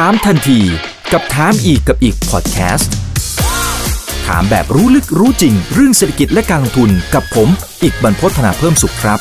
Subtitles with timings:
[0.00, 0.60] ถามทันที
[1.12, 2.92] กับถามอีกกับอีกพอดแคสต์
[4.26, 7.48] ถามแบบรู้ลึกรู้จริง เรื่องเศรษฐกิจและการลงทุนกับผม
[7.82, 9.18] อีกบรรพฒนาเพิ่มสุขครับ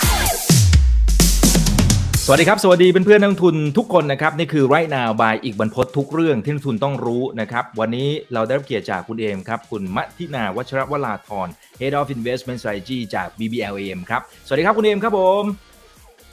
[2.25, 11.47] สวัสดีครับ สวัสดีเพื่อนๆนักลงทุนทุกคนนะครับ นี่คือไรนาวบายอีกบรรพทุกเรื่องที่นักลงทุนต้องรู้นะครับ วันนี้เราได้รับเกียรติจากคุณเอมครับ คุณมัทินาวัชรวราธร
[11.79, 15.43] Head of Investment Strategy จาก BBLAM ครับ สวัสดีครับคุณเอมครับผม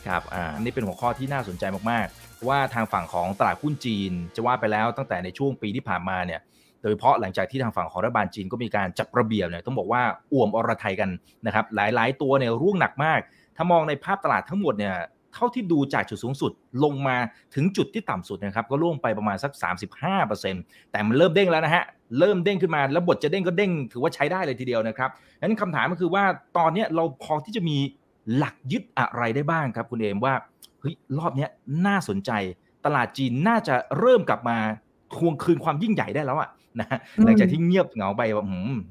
[0.06, 6.40] ครับ อ่า นี่เป็นหัวข้อที่น่าสนใจมากๆ ว่าทางฝั่งของตลาดหุ้นจีน จะว่าไปแล้วตั้งแต่ในช่วงปีที่ผ่านมาเนี่ย
[6.82, 11.10] โดยเฉพาะหลังจากที่ทางฝั่งของรัฐบาลจีนก็มีการจัดระเบียบเนี่ยต้องบอกว่าอ่วมอรไทยกัน
[11.46, 13.20] นะครับหลายๆ ตัวเนี่ยร่วงหนักมาก
[13.56, 14.96] ถ้ามองในภาพตลาดทั้งหมดเนี่ย
[15.34, 16.52] เท่าที่ดูจากจุดสูงสุด
[16.84, 17.16] ลงมา
[17.54, 19.52] ถึงจุดที่ต่ำสุดนะครับก็ร่วงไปประมาณสัก
[20.22, 21.84] 35%แต่มันเริ่มเด้งแล้วนะฮะ
[22.18, 26.24] เริ่มเด้งขึ้นมาแล้วบทจะเด้งก็เด้งถือว่าใช้ได้เลยทีเดียวนะครับนั้นคำถามก็คือว่า
[26.58, 27.76] ตอนนี้เราพอที่จะมี
[28.36, 30.34] หลักยึดอะไรได้บ้างครับคุณเอมว่า
[30.80, 31.46] เฮ้ยรอบนี้
[31.86, 32.30] น่าสนใจ
[32.84, 34.56] ตลาดจีนน่าจะเริ่มกลับมา
[35.14, 36.50] ทวงคืนความยิ่งใหญ่ได้แล้วอะ
[36.80, 38.46] นะฮะหลังจากที่เงียบเหงาไปแบบ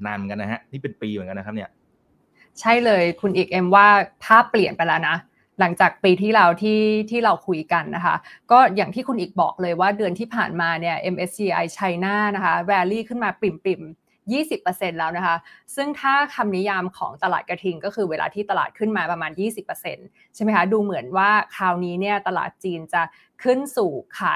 [0.06, 1.70] นานเหมือนกันนะฮะนี่เป็นปีเหมือนกันนะครับเนี่ย
[2.60, 3.86] ใช่เลยคุณอีกเอ็มว่า
[4.24, 5.16] ภาพเปลี่ยนไปแล้วนะ
[5.60, 8.16] หลังจากปีที่เราที่ที่เราคุยกันนะคะ
[8.50, 15.36] ก็อย่างที่คุณอีกบอกเลยว่าเดือนที่ผ่านมาเนี่ย MSCI China นะคะแรลลี่ขึ้นมาปริ่มๆ 20%แล้วนะคะ
[15.76, 19.32] ซึ่งถ้าคำนิยามของตลาดกระทิง ก็คือเวลาที่ตลาดขึ้นมาประมาณ
[19.82, 23.02] 20%ใช่ไหมคะดูเหมือนว่าคราวนี้เนี่ยตลาดจีนจะ
[23.42, 24.32] ขึ้นสู่ขา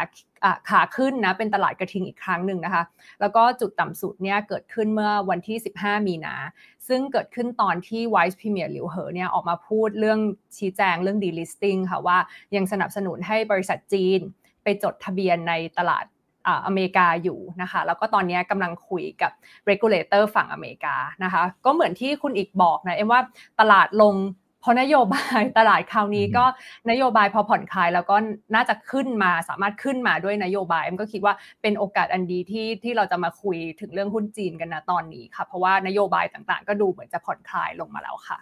[0.68, 2.82] ขาขึ้นนะเป็นตลาดกระทิงอีกครั้งหนึ่งนะคะ
[3.20, 6.34] แล้วก็จุดต่ำสุดเนี่ยเกิดขึ้นเมื่อวันที่ 15 มีนา
[6.88, 10.18] ซึ่งเกิดขึ้นตอนที่ Vice Premier หลิวเหอเนี่ยออกมาพูดเรื่อง
[10.58, 12.18] ชี้แจงเรื่อง delisting ค่ะว่า
[12.56, 14.20] ยังสนับสนุนให้บริษัทจีน
[14.62, 16.04] ไปจดทะเบียนในตลาด
[16.66, 19.32] อเมริกาอยู่นะคะแล้วก็ตอนนี้กำลังคุยกับ
[19.70, 23.20] regulator ฝั่งอเมริกานะคะก็เหมือนที่คุณอีกบอกนะเอ็มว่า
[23.60, 24.14] ตลาดลง
[24.66, 26.44] พอนโยบายตลาดคราวนี้ก็
[26.90, 28.16] นโยบายพอผ่อนคลายแล้วก็
[28.54, 38.38] น่าจะขึ้นมาสามารถขึ้นมาด้วยนโยบายเอ็มก็คิดว่าเป็นโอกาสอันดีที่ที่เราจะมาคุยถึงเรื่องหุ้นจีนกันนะตอนนี้ค่ะเพราะว่านโยบายต่างๆ ก็ดูเหมือนจะผ่อนคลายลงมาแล้วค่ะ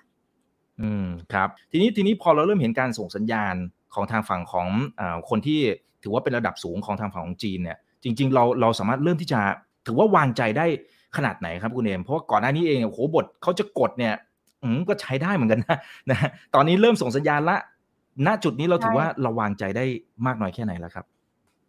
[0.81, 3.55] อืมครับ ทีนี้ทีนี้พอเราเริ่มเห็นการส่งสัญญาณ
[3.95, 4.67] ของทางฝั่งของ
[5.01, 5.61] อคนที่
[6.03, 9.41] ถือว่าเป็นระดับสูงของทางฝั่งของจีนเนี่ย จริง ๆ เราเราสามารถเริ่มที่จะ
[9.87, 10.67] ถือว่าวางใจได้
[11.17, 14.15] ขนาดไหนครับคุณเอมเพราะว่าก่อนหน้านี้เองโอ้โหบทเขาจะกดเนี่ย
[14.63, 15.79] อืมก็ใช้ได้เหมือนกันนะ
[16.11, 17.57] นะตอนนี้เริ่มส่งสัญญาณละ
[18.27, 19.85] ณจุดนี้เราถือว่าเราวางใจได้
[20.27, 21.07] มากน้อยแค่ไหนแล้วครับ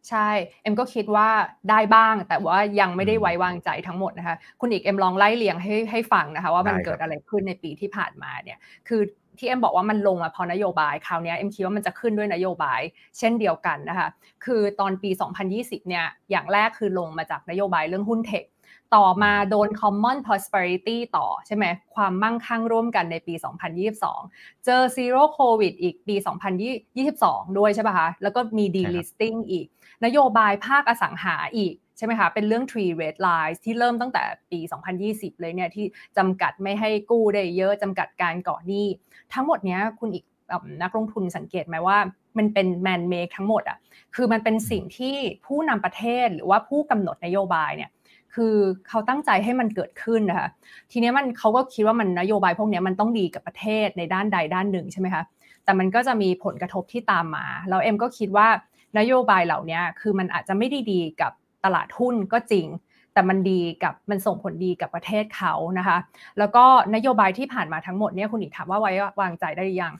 [0.09, 0.29] ใช่
[0.61, 1.29] เอ็มก็คิดว่า
[1.69, 8.57] ได้บ้าง แต่ว่ายังไม่ได้ไว้วางใจทั้งหมดนะคะ คุณอีกเอ็มลองไล่เลียงให้ให้ฟังนะคะ ว่ามันเกิดอะไรขึ้นในปีที่ผ่านมาเนี่ย
[8.87, 9.01] คือ
[9.37, 12.81] ที่เอ็มบอกว่ามันลงมาพอนโยบายคราวนี้เอ็มคิดว่ามันจะขึ้นด้วยนโยบาย
[13.17, 14.09] เช่นเดียวกันนะคะ
[14.45, 15.09] คือตอนปี
[15.49, 18.43] 2020 เนี่ยอย่างแรกคือลงมาจากนโยบายเรื่องหุ้นเทค
[18.95, 23.33] ต่อมาโดน common prosperity ต่อใช่ไหมความมั่งคั่งร่วมกันในปี
[23.99, 26.15] 2022 เจอ zero covid อีกปี
[26.85, 29.65] 2022 ด้วยใช่ป่ะคะแล้วก็มี delisting อีก
[30.05, 34.59] นโยบายภาคอสังหาอีก ใช่ไหมคะเป็นเรื่อง tree red lines ที่เริ่มตั้งแต่ปี
[34.99, 35.85] 2020 เลยเนี่ยที่
[36.17, 38.85] จำกัดไม่ให้กู้ได้เยอะจำกัดการก่อหนี้
[39.33, 40.25] ทั้งหมดเนี้ยคุณอีก
[40.81, 41.97] นักลงทุนสังเกตไหมว่า
[42.37, 43.77] มันเป็น man make ทั้งหมดอะ
[44.15, 45.15] คือมันเป็นสิ่งที่
[45.45, 47.91] ผู้นำประเทศหรือว่าผู้กำหนดนโยบายเนี่ย
[48.33, 48.55] คือ
[48.87, 50.47] เขาตั้งใจให้มันเกิดขึ้นนะคะ
[50.91, 55.23] ทีนี้มันเขาก็คิดว่ามันนโยบายพวกนี้มันต้องดีกับประเทศในด้านใดด้านหนึ่งใช่ไหมคะ
[55.63, 58.47] แต่มันก็จะมีผลกระทบที่ตามมาแล้วเอ็มก็คิดว่า
[58.99, 61.31] นโยบายเหล่านี้คือมันอาจจะไม่ได้ดีกับ
[61.65, 62.67] ตลาดหุ้นก็จริง
[63.13, 65.97] แต่มันดีกับมันส่งผลดีกับประเทศเขานะคะ
[66.39, 66.65] แล้วก็
[66.95, 68.91] นโยบายที่ผ่านมาทั้งหมดเนี่ยคุณอีกถามว่าไว้
[69.21, 69.93] วางใจได้ยัง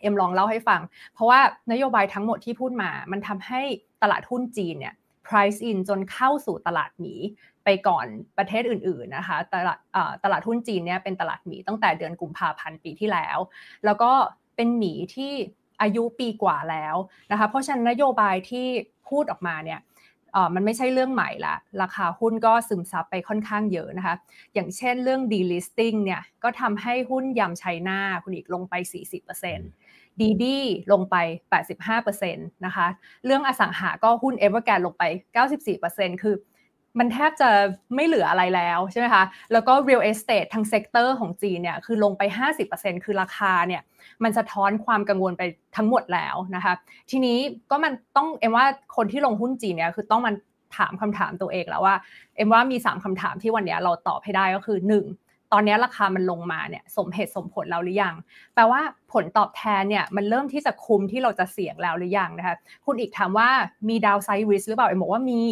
[0.00, 0.80] เอ็มลองเล่าให้ฟัง
[1.14, 1.40] เพราะว่า
[1.72, 3.60] นโยบายทั้งหมดที่พูดมา มันทำให้
[4.02, 4.94] ตลาดหุ้นจีนเนี่ย
[5.26, 7.14] price in จนเข้าสู่ตลาดหมี
[7.64, 8.06] ไปก่อน
[8.38, 9.78] ประเทศอื่นๆนะคะตลาด
[10.24, 13.38] ตลาดหุ้นจีนเนี่ยเป็นตลาดหมีตั้งแต่เดือนกุมภาพันธ์ปีที่แล้ว
[13.84, 14.12] แล้วก็
[14.56, 15.32] เป็นหมีที่
[15.82, 16.96] อายุปีกว่าแล้ว
[17.30, 18.66] นะคะ เพราะฉะนั้นนโยบายที่
[19.08, 19.80] พูดออกมาเนี่ย
[20.54, 24.14] มันไม่ใช่เรื่องใหม่ละ ราคาหุ้นก็ซึมซับไปค่อนข้างเยอะนะคะ
[24.54, 28.74] อย่างเช่นเรื่อง delisting เนี่ย ก็ทำให้หุ้น Yum China คุณอีกลงไป
[29.32, 30.58] 40% DiDi
[30.92, 31.16] ลงไป
[31.92, 32.86] 85%นะคะ
[33.24, 35.02] เรื่องอสังหาก็หุ้น Evergrande ลงไป
[35.62, 36.34] 94%คือ
[36.98, 37.50] มันแทบจะ
[37.94, 42.22] ไม่เหลืออะไรแล้วใช่ไหมคะ แล้วก็ real estate ทั้ง sector ของจีนเนี่ยคือลงไป
[42.64, 43.82] 50%คือราคาเนี่ย
[44.24, 45.42] มันสะท้อนความกังวลไป
[45.76, 46.74] ทั้งหมดแล้วนะคะ
[47.10, 47.38] ทีนี้
[47.70, 50.34] ก็มันต้องเอ็มว่าคนที่ลงหุ้นจีนเนี่ยคือต้องมัน
[50.76, 51.96] ถามคำถามตัวเองแล้วว่า
[52.36, 55.23] เอ็มว่ามี 3คำถามที่วันนี้เราตอบให้ได้ก็คือ 1
[55.54, 58.14] ตอนนี้ราคามันลงมาเนี่ยสมเหตุสมผลแล้วหรือยัง
[58.54, 58.80] แปลว่า
[59.12, 62.56] ผลตอบแทนเนี่ยมันเริ่มที่จะคุมที่เราจะเสี่ยงแล้วหรือยังนะคะ
[62.86, 63.48] คุณอีกถามว่า
[63.88, 65.42] มีดาวไซริสหรือเปล่าเอ็มบอกว่ามี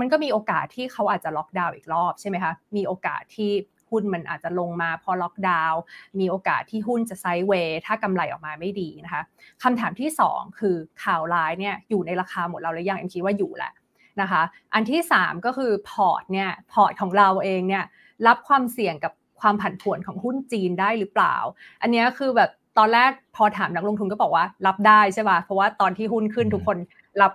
[0.00, 3.50] มันก็มีโอกาสที่เขาอาจจะล็อกดาวน์อีกรอบใช่ไหมคะมีโอกาสที่
[3.90, 5.80] หุ้นมันอาจจะลงมาพอล็อกดาวน์
[6.20, 9.22] มีโอกาสที่หุ้นจะ sideway ถ้ากำไรออกมาไม่ดีนะคะ
[9.62, 13.72] คำถามที่ 2 คือข่าวร้ายเนี่ยอยู่ในราคาหมดเราหรือยังเอ็มคิดว่าอยู่แหละ
[14.20, 14.42] นะคะ
[14.74, 17.84] อันที่ 3 ก็คือพอร์ตเนี่ยพอร์ตของเราเองเนี่ย
[18.26, 19.12] รับความเสี่ยงกับ
[19.44, 21.36] ความผันผวนของหุ้นจีนได้หรือเปล่า
[21.82, 26.78] อันนี้คือแบบตอนแรกพอถามนักลงทุนก็บอกว่ารับได้ใช่ป่ะเพราะว่าตอนที่หุ้นขึ้นทุกคน
[27.22, 27.32] รับ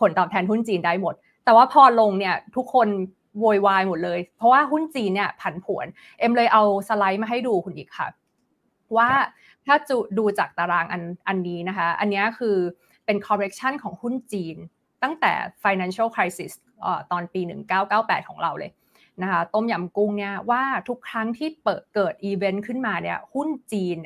[0.00, 1.14] ผลตอบแทนหุ้นจีนได้หมด
[1.44, 2.88] แต่ว่าพอลงเนี่ยทุกคน
[3.38, 5.86] โวยวายหมดเลย เพราะว่าหุ้นจีนเนี่ยผันผวน
[6.18, 8.08] เอ็มเลยเอาสไลด์มาให้ดูคุณอีกค่ะ
[8.96, 9.10] ว่า
[9.66, 12.56] ถ้าจะดูจากตารางอันอันนี้นะคะ อันนี้คือ
[13.04, 14.56] เป็น correction ของหุ้นจีน
[15.02, 15.32] ตั้งแต่
[15.64, 16.52] financial crisis
[17.12, 17.40] ตอนปี
[17.84, 18.70] 1998 ของเราเลย
[19.22, 23.96] นะคะต้มยำกุ้งเนี่ยว่าทุกครั้งที่เปิดเกิดอีเวนต์ขึ้นมาเนี่ยหุ้นจีน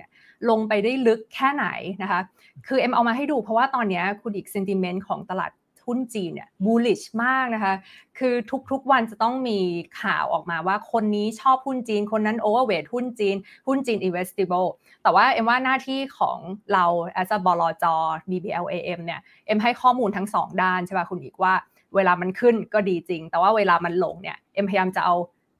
[0.51, 1.67] ลงไปได้ลึกแค่ไหน
[2.03, 2.21] นะคะ
[2.67, 5.53] คือเอ็มเอามาให้ดูเพราะว่าตอนนี้คุณอีก sentiment ของตลาด
[5.87, 7.75] หุ้นจีนเนี่ย bullish มากนะคะ
[8.19, 8.35] คือ
[8.71, 9.59] ทุกๆวันจะต้องมี
[10.03, 13.37] ข่าวออกมาว่าคนนี้ชอบหุ้นจีน คนนั้น overweight หุ้นจีน
[13.67, 14.69] หุ้นจีน investable
[15.03, 16.39] แต่ว่าเอ็มว่าหน้าที่ของ
[16.73, 16.85] เรา
[17.21, 17.85] as a บลจ
[18.31, 21.55] BBLAM เนี่ย เอ็มให้ข้อมูลทั้งสองด้านใช่ป่ะคุณอีกว่า
[21.95, 25.17] เวลามันขึ้นก็ดีจริง แต่ว่าเวลามันลงเนี่ยเอ็มพยายามจะเอา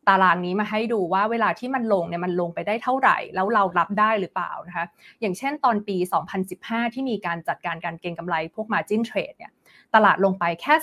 [0.09, 4.87] ตารางนี้มาให้ดูว่าเวลาที่มันลงเนี่ยมันลงไปได้เท่าไหร่ แล้วเรารับได้หรือเปล่านะคะ
[5.21, 5.97] อย่างเช่นตอนปี
[6.47, 9.53] 2015 ที่มีการจัดการการเก็งกำไรพวก margin trade เนี่ย
[9.95, 10.75] ตลาดลงไปแค่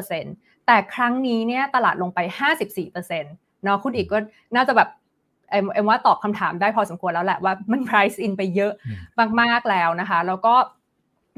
[0.00, 2.18] 35%แต่ครั้งนี้เนี่ยตลาดลงไป
[2.66, 3.02] 54%
[3.64, 4.18] เนาะคุณอีกก็
[4.56, 4.88] น่าจะแบบ
[5.50, 8.72] เอ็มเอ็มว่าตอบคำถามได้พอสมควรแล้วแหละว่ามัน price in ไปเยอะ
[9.40, 10.54] มากๆแล้วนะคะ แล้วก็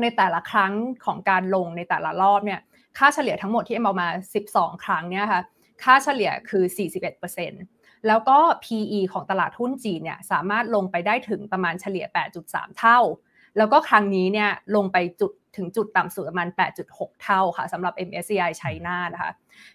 [0.00, 0.72] ในแต่ละครั้ง
[1.04, 2.60] ของการลงในแต่ละรอบเนี่ย
[2.98, 4.08] ค่าเฉลี่ยทั้งหมดที่เอ็มเอามา
[4.46, 5.42] 12 ครั้งเนี่ยค่ะ
[5.84, 6.64] ค่าเฉลี่ยคือ
[7.34, 12.06] 41%แล้วก็ PE ของตลาดหุ้นจีนเนี่ยสามารถลงไปได้ถึงประมาณเฉลี่ย
[12.42, 12.98] 8.3 เท่า
[13.58, 16.48] แล้วก็ครั้งนี้เนี่ยลงไปจุดถึงจุดต่ำสุดประมาณ
[16.86, 19.30] 8.6 เท่าค่ะสำหรับ MSCI ไชน่านะคะ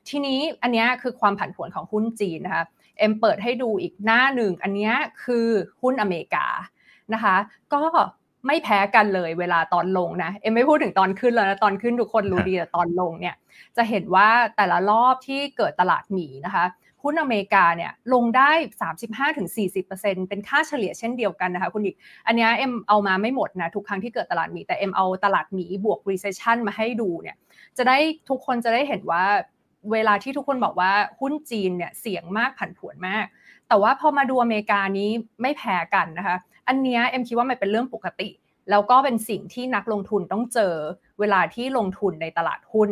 [0.10, 2.64] ทีนี้อันนี้คือความผันผวนของหุ้นจีนนะคะ
[3.00, 4.92] เอ็มเปิดให้ดูอีกหน้าหนึ่ง อันนี้
[5.24, 5.48] คือ
[5.82, 6.48] หุ้นอเมริกา
[7.14, 7.36] นะคะ
[7.74, 7.84] ก็
[8.48, 13.36] ไม่แพ้กันเลยเวลาตอนลงนะ เอ็มไม่พูดถึงตอนขึ้นแล้วนะตอนขึ้นทุกคนรู้ดีแต่ตอนลงเนี่ย
[13.78, 14.28] จะเห็นว่า
[14.58, 16.66] แต่ละรอบที่เกิดตลาดหมีนะคะ
[17.04, 18.52] หุ้นอเมริกาเนี่ยลงได้
[19.40, 21.96] 35-40%เป็นค่าเฉลี่ยเช่นเดียวกันนะคะคุณอีก
[22.28, 27.36] อันนี้เอ็มเอามาไม่หมดนะทุกครั้งที่เกิดตลาดหมี แต่เอ็มเอาตลาดหมีบวก recession มาให้ดูเนี่ย
[27.78, 27.98] จะได้
[28.30, 29.24] ทุกคนจะได้เห็นว่า
[29.92, 33.26] เวลาที่ทุกคนบอกว่าหุ้นจีนเนี่ยเสี่ยงมากผันผวนมาก
[33.68, 35.10] แต่ว่าพอมาดูอเมริกานี้
[35.42, 38.30] ไม่แพ้กันนะคะ อันนี้เอ็มคิดว่ามันเป็นเรื่องปกติ
[38.70, 40.74] แล้วก็เป็นสิ่งที่นักลงทุนต้องเจอ
[41.20, 42.90] เวลาที่ลงทุนในตลาดหุ้น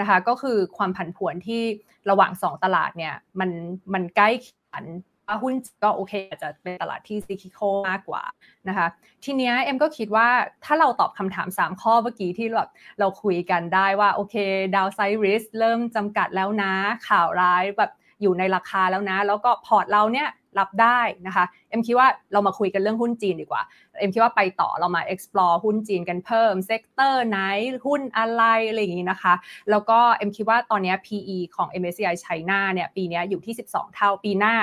[0.00, 1.62] นะคะก็คือความผันผวนที่
[2.10, 3.50] ระหว่าง 2 ตลาดเนี่ยมัน
[3.92, 4.84] มันใกล้เคียง
[5.28, 8.22] ว่าหุ้นก็โอเคอาจะเป็นตลาดที่ซิคิโคมากกว่า
[8.68, 8.86] นะคะ
[9.24, 10.28] ทีเนี้ยเอ็มก็คิดว่า
[10.64, 14.34] ถ้าเราตอบคำถาม 3 ข้อเมื่อกี้ที่แบบเราคุยกันได้ว่าโอเค
[14.74, 16.72] ดาวไซริสเริ่มจำกัดแล้วนะ
[17.08, 17.90] ข่าวร้ายแบบ
[18.22, 23.62] อยู่ในราคาแล้วนะ แล้วก็พอร์ตเราเนี่ย รับได้นะคะเอ็มคิดว่าเรามาคุยกันเรื่องหุ้นจีนดีกว่า
[23.98, 27.38] เอ็มคิดว่าไปต่อเรามา explore หุ้นจีนกันเพิ่ม sector ไหน
[27.86, 29.34] หุ้นอะไรอะไรอย่างนี้นะคะ
[29.70, 34.54] แล้วก็เอ็มคิดว่าตอนนี้ PE ของ MSCI China เนี่ยปีนี้อยู่ที่ 12 เท่าปีหน้า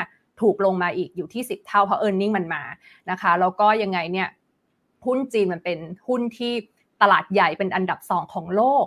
[0.41, 2.63] ถูกลงมาอีกอยู่ที่ 10 เท่าเพราะ e a r n i n g มันมา
[3.11, 4.29] นะคะแล้วก็ยังไงเนี่ย
[5.05, 6.53] หุ้นจีนมันเป็นหุ้นที่
[7.01, 8.85] ตลาดใหญ่เป็นอันดับ 2 ของโลก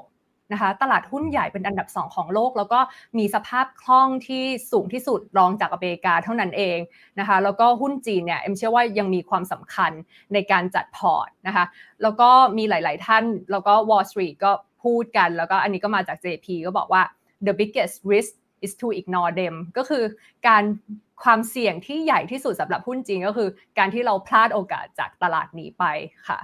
[0.53, 2.81] นะคะตลาดหุ้นใหญ่เป็นอันดับ 2 ของโลก แล้วก็
[3.19, 6.79] มีสภาพคล่องที่สูงที่สุดรองจากอเมริกาเท่านั้นเอง
[7.19, 9.93] นะคะแล้วก็หุ้นจีนเนี่ยเอ็มเชื่อว่ายังมีความสำคัญ
[10.33, 11.65] ในการจัดพอร์ตนะคะ
[12.03, 14.53] แล้วก็มีหลาย ๆ ท่านแล้วก็ Wall Street ก็
[14.85, 17.03] พูดกัน แล้วก็อันนี้ก็มาจาก JP ก็บอกว่า
[17.47, 18.33] the biggest risk
[18.65, 20.05] is to ignore them ก็คือ
[20.49, 20.65] การ
[21.25, 23.49] ความเสี่ยงที่ใหญ่ที่สุดสำหรับหุ้นจีนก็คือ
[23.79, 25.85] การที่เราพลาดโอกาสจากตลาดนี้ไป
[26.29, 26.39] ค่ะ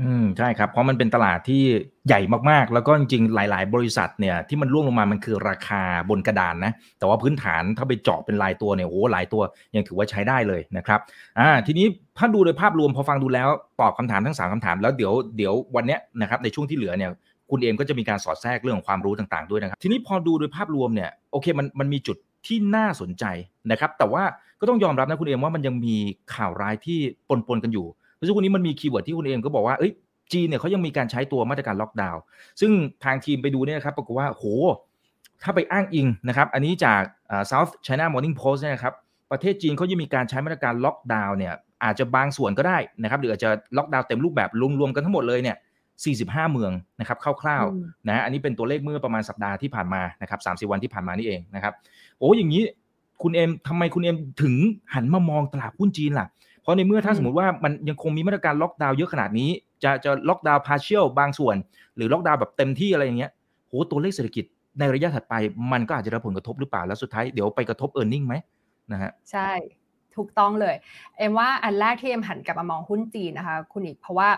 [0.00, 1.62] อืมใช่ครับ เพราะมันเป็นตลาดที่
[2.06, 9.42] ใหญ่มากๆ แล้วก็จริงๆ หลาย ๆ บริษัทเนี่ยที่มันร่วงลงมามันคือราคาบนกระดานนะ แต่ว่าพื้นฐานถ้าไปเจาะเป็นรายตัวเนี่ยโอ้หลายตัว
[9.74, 11.00] ยังถือว่าใช้ได้เลยนะครับ
[11.38, 11.86] อ่าทีนี้
[12.18, 13.48] ถ้าดูโดยภาพรวมพอฟังดูแล้ว
[13.80, 17.10] ตอบคำถามทั้ง3คำถามแล้วเดี๋ยวเดี๋ยววันเนี้ยนะครับในช่วงที่เหลือเนี่ย
[17.50, 23.24] คุณเอมก็จะมีการสอดแทรกเรื่องของความรู้ต่างๆด้วยนะครับ ทีนี้พอดูโดยภาพรวมเนี่ยโอเคมันมันมีจุดที่น่าสนใจ
[23.70, 24.22] นะครับ แต่ว่า
[24.60, 25.96] ก็ต้องยอมรับนะคุณเอมว่ามันยังมี
[26.34, 26.98] ข่าวร้ายที่
[27.48, 29.92] ปนๆกันอยู่ เพราะฉะนั้นนี้มันมี keyword ที่คุณเอมก็บอกว่าเอ้ย
[30.32, 32.20] จีนเนี่ยเขายังมีการใช้ตัวมาตรการล็อกดาวน์
[32.60, 32.72] ซึ่ง
[33.04, 34.44] ทางทีมไปดูเนี่ยครับปรากฏว่าโห
[35.42, 37.02] ถ้าไปอ้างอิงนะครับอันนี้จาก
[37.50, 38.94] South China Morning Post เนี่ยครับ
[39.30, 41.54] ประเทศจีนเขายังมีการใช้มาตรการล็อกดาวน์เนี่ย
[41.84, 45.56] อาจจะบางส่วนก็ได้นะครับหรืออาจจะล็อกดาวน์เต็มรูปแบบรวมๆกันทั้งหมดเลยเนี่ย
[46.04, 51.72] 45 เมืองนะครับคร่าวๆนะอันนี้เป็นตัวเลขเมื่อประมาณสัปดาห์ที่ผ่านมานะครับ30 วันที่ผ่านมานี่เองนะครับ
[52.18, 52.62] โอ้อย่างนี้
[53.22, 54.54] คุณเอ็มทำไมคุณเอ็มถึง
[54.94, 56.26] หันมามองตลาดหุ้นจีนล่ะ
[56.66, 59.50] เพราะในเมื่อถ้าสมมติว่ามันยังคงมีมาตรการล็อกดาวน์เยอะขนาดนี้
[59.84, 61.56] จะจะล็อกดาวน์ partial บางส่วน
[61.96, 63.30] หรือล็อกดาวน์แบบเต็มที่อะไรอย่างเงี้ย
[63.66, 64.44] โหตัวเลขเศรษฐกิจ
[64.78, 65.34] ในระยะถัดไป
[65.72, 68.34] มันก็อาจจะรับผลกระทบหรือเปล่าแล้วสุดท้ายเดี๋ยวไปกระทบ earning ไหม
[68.92, 69.50] นะฮะใช่
[70.16, 70.74] ถูกต้องเลย
[71.16, 74.28] เอ็มว่าอันแรกที่เอ็มหันกลับมามองหุ้นจีนนะคะ คุณอีกเพราะว่า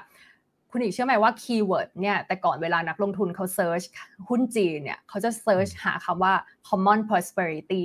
[0.70, 3.82] คุณอีกเชื่อไหมว่า keyword เนี่ยแต่ก่อนเวลานักลงทุนเขา search
[4.28, 6.34] หุ้นจีนเนี่ยเขาจะ search หาคำว่า
[6.68, 7.84] common prosperity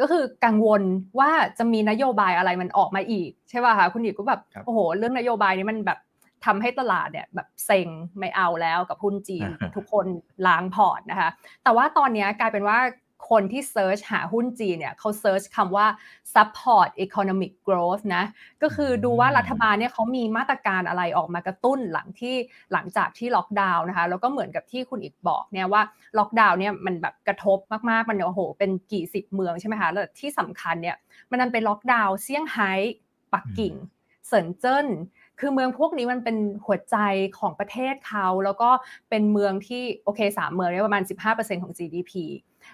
[0.00, 0.82] ก็คือกังวล
[1.18, 5.98] ว่าจะมีนโยบายอะไรมันออกมาอีก ใช่ป่ะคะคุณอีกก็แบบโอ้โหเรื่องนโยบายนี้มันแบบ
[6.46, 7.88] ทำให้ตลาดเนี่ยแบบเซ็ง
[8.18, 10.06] ไม่เอาแล้วกับหุ้นจีนทุกคน
[10.46, 11.30] ล้างพอร์ตนะคะ
[11.64, 12.78] แต่ว่าตอนนี้กลายเป็นว่า
[13.30, 15.86] คนที่ search หาหุ้นจีนเนี่ยเขา search คำว่า
[16.34, 18.24] support economic growth นะ
[18.62, 22.34] ก็คือดูว่ารัฐบาลเนี่ยเขามีมาตรการอะไรออกมากระตุ้นหลังที่
[22.72, 25.82] หลังจากที่ล็อกดาวน์นะคะ แล้วก็เหมือนกับที่คุณอีกบอกเนี่ยว่า
[26.18, 27.58] ล็อกดาวน์เนี่ยมันแบบกระทบ
[27.90, 30.96] มากๆ มันโอ้โห เป็นกี่สิบเมืองใช่ไหมคะ แล้วที่สำคัญเนี่ย
[31.30, 32.72] มันดันไปล็อกดาวน์เซี่ยงไฮ้
[33.34, 33.74] ปักกิ่ง
[34.28, 34.86] เซินเจิ้น
[35.40, 36.96] คือเมืองพวกนี้มันเป็นหัวใจ
[37.38, 38.70] ของประเทศเขาแล้วก็
[39.10, 41.02] เป็นเมืองที่โอเคสามเมืองนี้ประมาณ
[41.32, 42.12] 15%ของ GDP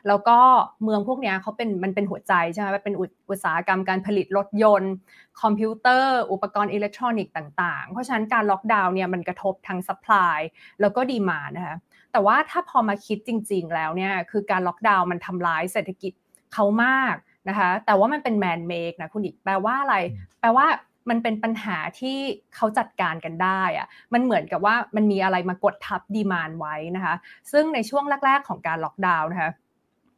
[0.09, 0.38] แล้วก็
[0.85, 2.95] เมืองพวกนี้เขาเป็นมันเป็นหัวใจใช่ไหมเป็น
[3.31, 4.95] อุตสาหกรรมการผลิตรถยนต์
[5.42, 10.38] คอมพิวเตอร์ อุปกรณ์อิเล็กทรอนิกส์ต่างๆ เพราะฉะนั้นการล็อกดาวน์เนี่ยมันกระทบทั้ง supply
[10.81, 11.76] แล้วก็ demand นะคะ
[12.12, 16.12] แต่ว่าถ้าพอมาคิดจริง ๆ แล้วเนี่ยคือการล็อกดาวน์มันทำร้ายเศรษฐกิจ
[16.54, 17.14] เขามาก
[17.49, 19.97] นะคะแต่ว่ามันเป็น man-made นะคุณอีกแปลว่าอะไร
[20.40, 20.66] แปลว่า
[21.11, 22.18] มันเป็นปัญหาที่
[22.54, 27.14] เขาจัดการกันได้อะมันเหมือนกับว่ามันมีอะไรมากดทับ demand ไว้นะคะ
[27.52, 29.52] ซึ่งในช่วงแรก ๆ ของการล็อกดาวน์นะคะ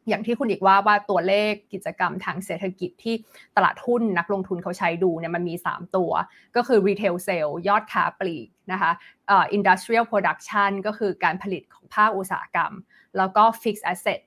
[0.08, 3.14] อย่างที่คุณอีกว่าว่าตัวเลขกิจกรรมทางเศรษฐกิจที่
[3.56, 6.10] ตลาดหุ้นนักลงทุนเขาใช้ดูเนี่ยมันมี 3 ตัว
[6.56, 8.90] ก็คือ retail sale ยอดค้าปลีกนะคะ
[9.30, 12.72] ออ industrial production ก็คือการผลิตของภาคอุตสาหกรรม
[13.16, 14.20] แล้วก็ fixed asset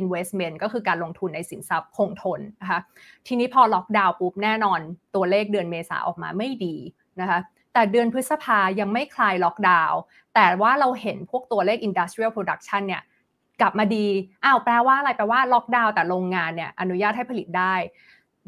[0.00, 2.80] investment ก็คือการลงทุนในสินทรัพย์คงทนนะคะ
[3.26, 4.80] ทีนี้พอล็อกดาวน์ปุ๊บแน่นอน
[5.14, 6.76] ตัวเลขเดือนเมษาออกมาไม่ดี
[7.20, 7.38] นะคะ
[7.74, 9.98] แต่เดือนพฤษภายังไม่คลายล็อกดาวน์
[10.34, 13.02] แต่ว่าเราเห็นพวกตัวเลข industrial production เนี่ย
[13.60, 14.06] กลับมาดี
[14.44, 17.74] อ้าวแปลว่าอะไรแปลว่าล็อกดาวน์แต่โรงงานเนี่ยอนุญาตให้ผลิตได้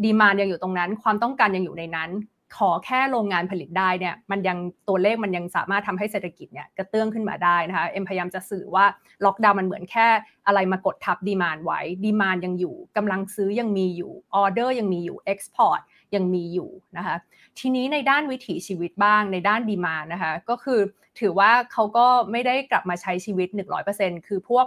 [0.05, 2.11] demand ยังอยู่ตรงนั้น ความต้องการยังอยู่ในนั้น
[2.57, 8.85] ขอแค่โรงงานผลิตได้เนี่ยมันยังตัวเลขมันยังสามารถทำให้เศรษฐกิจเนี่ยกระเตื้องขึ้นมาได้นะคะเอ็มพยายามจะสื่อว่า
[9.25, 10.09] ล็อกดาวน์มันเหมือนแค่
[10.47, 15.81] อะไรมากดทับ demand ไว้ demand ยังอยู่กำลังซื้อยังมีอยู่ออเดอร์ยังมีอยู่ export
[16.15, 17.17] ยังมีอยู่นะคะ
[17.59, 20.81] ทีนี้ในด้านวิถีชีวิตบ้างในด้าน demand นะคะก็คือ
[21.21, 23.49] ถือว่าเขาก็ไม่ได้กลับมาใช้ชีวิต
[23.89, 24.67] 100%คือพวก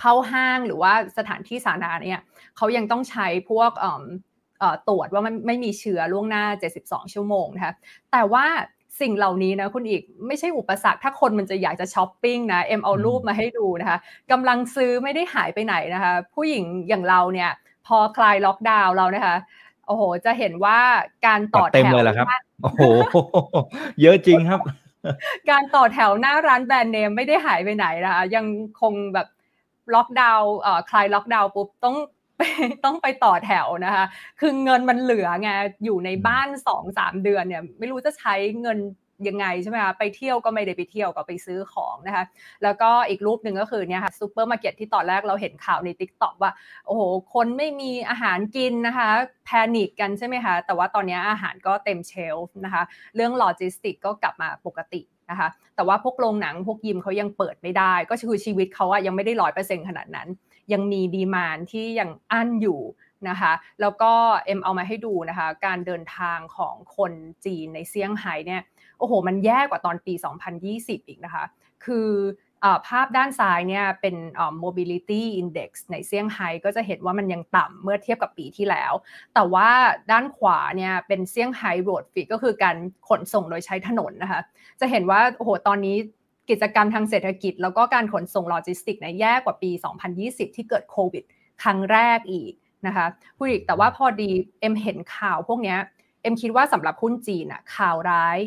[0.00, 2.20] เข้าห้างหรือว่าสถานที่สาธารณะเนี่ย
[2.56, 3.70] เขายังต้องใช้พวก
[4.88, 6.44] ตรวจว่ามันไม่มีเชื้อล่วงหน้า
[6.80, 7.72] 72 ชั่วโมงนะคะ
[8.12, 8.46] แต่ว่า
[9.00, 13.98] สิ่งเหล่านี้นะคุณอีกไม่ใช่อุปสรรคถ้าคนมันจะอยากจะช้อปปิ้งนะเอ็มเอารูปมาให้ดูนะคะ
[14.30, 17.50] กำลังซื้อไม่ได้หายไปไหนนะคะ ผู้หญิงอย่างเราเนี่ย
[17.86, 19.36] พอคลายล็อกดาวน์เรานะคะ
[19.86, 20.78] โอ้โห จะเห็นว่า
[21.26, 22.26] การต่อแถวเต็มเลยละครับ
[22.62, 22.82] โอ้โห
[24.02, 24.60] เยอะจริงครับ
[25.50, 28.46] การต่อแถวหน้าร้านแบรนด์เนมไม่ได้หายไปไหนนะคะยัง
[28.80, 29.28] คงแบบ
[29.94, 30.50] ล็อกดาวน์
[30.90, 31.96] คลายล็อกดาวน์ปุ๊บต้อง
[32.84, 34.04] ต้องไปต่อแถวนะคะ
[34.40, 35.50] คือเงินมันเหลือไง
[35.84, 38.78] อยู่ในบ้านสองสามเดือนเนี่ย ไม่รู้จะใช้เงิน
[39.28, 42.24] ยังไงใช่ไหมคะไปเที่ยวก็ไม่ได้ไปเที่ยวก็ไปซื้อของนะคะ
[42.62, 46.50] แล้วก็อีกรูปหนึ่งก็คือเนี่ยค่ะซูเปอร์มาร์เก็ตที่ตอนแรกเราเห็นข่าวใน TikTok ว่า
[46.86, 47.02] โอ้โห
[47.34, 49.08] คนไม่มีอาหารกินนะคะ
[49.46, 52.82] panic กันใช่ไหมคะ แต่ว่าตอนนี้อาหารก็เต็ม shelf นะคะ
[53.16, 60.28] เรื่องโลจิสติกก็กลับมาปกติ นะคะแต่ว่าพวกโรงหนังพวกยิมเขายังเปิดไม่ได้ ก็คือชีวิตเขาอะยังไม่ได้ร้อยเปอร์เซ็นต์ขนาดนั้น
[60.72, 62.80] ยังมี demand ที่ยังอั้นอยู่
[63.28, 64.12] นะคะแล้วก็
[64.46, 67.12] เอ็มเอามาให้ดูนะคะการเดินทางของคน
[67.44, 68.62] จีนในเซี่ยงไฮ้เนี่ย
[68.98, 70.14] โอ้โห มันแย่กว่าตอนปี
[70.60, 71.44] 2020 อีกนะคะ
[71.84, 72.08] คือ
[72.86, 74.16] ภาพด้านซ้ายเนี่ยเป็น
[74.64, 78.92] mobility index ในเซี่ยงไฮ้ก็จะเห็นว่ามันยังต่ำเมื่อเทียบกับปีที่แล้ว
[79.34, 79.68] แต่ว่า
[80.10, 82.76] ด้านขวาเนี่ยเป็นเซี่ยงไฮ้ road traffic ก็คือการ
[83.08, 84.40] ขนส่งโดยใช้ถนนนะคะ
[84.80, 85.96] จะเห็นว่าโอ้โหตอนนี้
[86.50, 89.70] กิจกรรมทางเศรษฐกิจ แล้วก็การขนส่งโลจิสติกเนี่ยแย่กว่าปี
[90.14, 91.24] 2020 ที่เกิดโควิด
[91.62, 92.52] ครั้งแรกอีก
[92.86, 93.06] นะคะ
[93.36, 95.76] คุณอีกแต่ว่าพอดีเอ็มเห็นข่าวพวกนี้
[96.22, 98.38] เอ็มคิดว่าสำหรับหุ้นจีนอะข่าวร้าย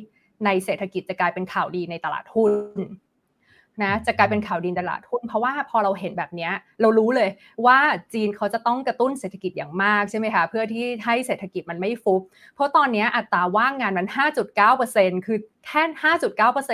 [0.46, 2.54] ในเศรษฐกิจจะกลายเป็นข่าวดีในตลาดหุ้น
[3.84, 6.50] นะจะกลายเป็นข่าวดีตลาดหุ้นเพราะว่าพอเราเห็นแบบนี้
[6.82, 7.30] เรารู้เลย
[7.66, 7.78] ว่า
[8.14, 12.22] จีนเขาจะต้องกระตุ้นเศรษฐกิจอย่างมากใช่ไหมคะเพื่อที่ให้เศรษฐกิจมันไม่ฟุบ
[12.56, 14.08] เพราะตอนนี้อัตราว่างงานมัน
[14.68, 15.84] 5.9%คือแค่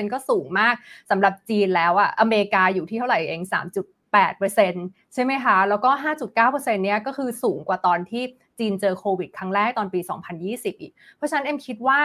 [0.06, 0.76] 5.9%ก็สูงมาก
[1.10, 3.42] สำหรับจีนแล้วอะอเมริกาอยู่ที่เท่าไหร่เอง
[4.08, 5.90] 3.8%ใช่ไหมคะแล้วก็
[6.34, 8.24] 5.9%เนี้ยก็คือสูงกว่าตอนที่
[8.60, 10.00] จีนเจอโควิดครั้งแรกตอนปี
[10.42, 12.00] 2020 อีก เพราะฉะนั้นเอ็มคิดว่า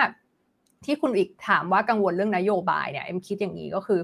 [0.84, 4.00] ที่คุณอีกถามว่ากังวลเรื่องนโยบายเนี่ยเอ็มคิดอย่างนี้ก็คือ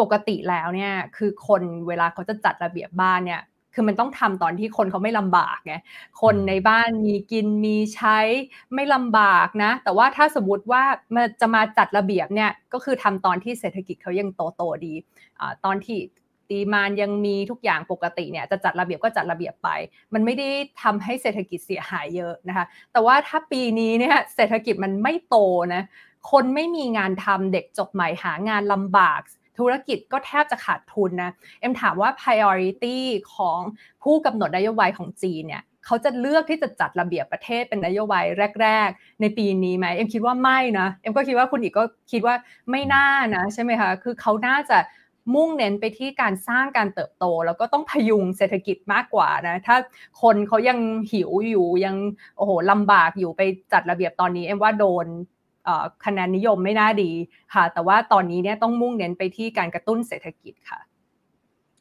[0.00, 3.42] ปกติแล้วเนี่ยคือคนเวลาเขาจะจัดระเบียบบ้านเนี่ย
[3.74, 5.74] คือมันต้องทำตอนที่คนเขาไม่ลำบากไง
[6.22, 8.18] คนในบ้านมีกินมีใช้
[8.74, 10.82] ไม่ลำบากนะ แต่ว่าถ้าสมมติว่า
[11.14, 14.94] มันจะมาจัดระเบียบเนี่ยก็คือทำตอนที่เศรษฐกิจเขายังโตโตดี
[15.40, 15.98] อตอนที่
[16.50, 19.68] ตีมานยังมีทุกอย่างปกติเนี่ยจะจัดระเบียบก็จัดระเบียบไป
[20.14, 20.48] มันไม่ได้
[20.82, 25.36] ทำให้เศรษฐกิจเสียหายเยอะนะคะ แต่ว่าถ้าปีนี้เนี่ยเศรษฐกิจมันไม่โต
[25.74, 25.82] นะ
[26.30, 29.20] คนไม่มีงานทำเด็กจบใหม่หางานลำบาก
[29.58, 32.98] ธุรกิจก็แทบจะขาดทุนนะ เอ็มถามว่า priority
[33.34, 33.58] ของ
[34.02, 38.24] ผู้กำหนดนโยบายของจีนเนี่ยเขาจะเลือกที่จะจัดระเบียบประเทศเป็นนโยบาย
[38.62, 42.34] แรก ๆ ในปีนี้ไหมเอ็มคิดว่าไม่นะเอ็มก็คิดว่าคุณอีกก็คิดว่า
[42.70, 44.78] ไม่น่านะใช่ไหมคะคือเขาน่าจะ
[45.34, 49.76] มุ่งเน้นไปที่การสร้างการเติบโต แล้วก็ต้องพยุงเศรษฐกิจมากกว่านะถ้า
[50.22, 50.78] คนเขายัง
[51.12, 51.96] หิวอยู่ยัง
[52.36, 55.06] โอ้โหลำบากอยู่ไปจัดระเบียบตอนนี้เอ็มว่าโดน
[56.04, 57.10] คะแนนนิยมไม่น่าดี
[57.54, 60.80] ค่ะ แต่ว่าตอนนี้เนี่ยต้องมุ่งเน้นไปที่การกระตุ้นเศรษฐกิจค่ะ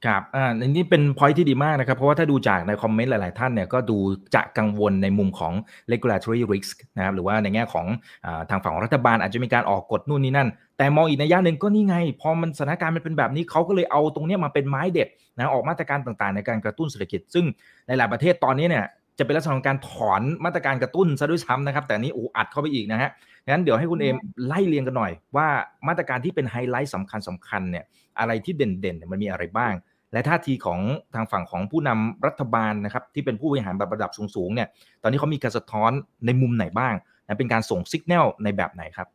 [0.05, 3.97] ครับ อ่าอันนี้เป็นพอยที่ดีมากนะครับ เพราะว่าถ้าดูจากในคอมเมนต์หลาย ๆ ท่านเนี่ยก็ดู
[4.35, 5.53] จะกังวลในมุมของ
[5.91, 7.85] regulatory risk นะครับ หรือว่าในแง่ของ
[8.25, 17.45] อทางฝั่งของรัฐบาลอาจจะมีการออกกฎนู่นนี่นั่น แต่มองอีกในย่าหนึ่งก็นี่ไง พอมันสถานการณ์มันเป็นแบบนี้เขาก็เลยเอาตรงนี้มาเป็นไม้เด็ดนะออกมาตรการต่าง ๆ ในการกระตุ้นเศรษฐกิจ ซึ่ง
[17.87, 18.85] ในหลายประเทศตอนนี้เนี่ย
[19.19, 23.09] จะเป็นลักษณะของการถอนมาตรการกระตุ้นซะด้วยซ้ำนะครับ แต่นี้อูอัดเข้าไปอีกนะฮะ
[23.47, 24.15] งั้นเดี๋ยวให้คุณเอม
[24.47, 25.47] ไล่เรียงกันหน่อย ว่า
[25.87, 27.85] มาตรการที่เป็นไฮไลท์สำคัญสำคัญเนี่ย
[28.19, 29.73] อะไรที่เด่นๆมันมีอะไรบ้าง
[30.13, 30.79] และท่าทีของ
[31.15, 34.67] ทางฝั่งของผู้นำรัฐบาลนะครับที่เป็นผู้บริหารแบบระดับสูงๆเนี่ย
[35.03, 35.91] ตอนนี้เขามีการสะท้อน
[36.25, 36.93] ในมุมไหนบ้าง
[37.25, 39.07] นะเป็นการส่งสัญญาณในแบบไหนครับ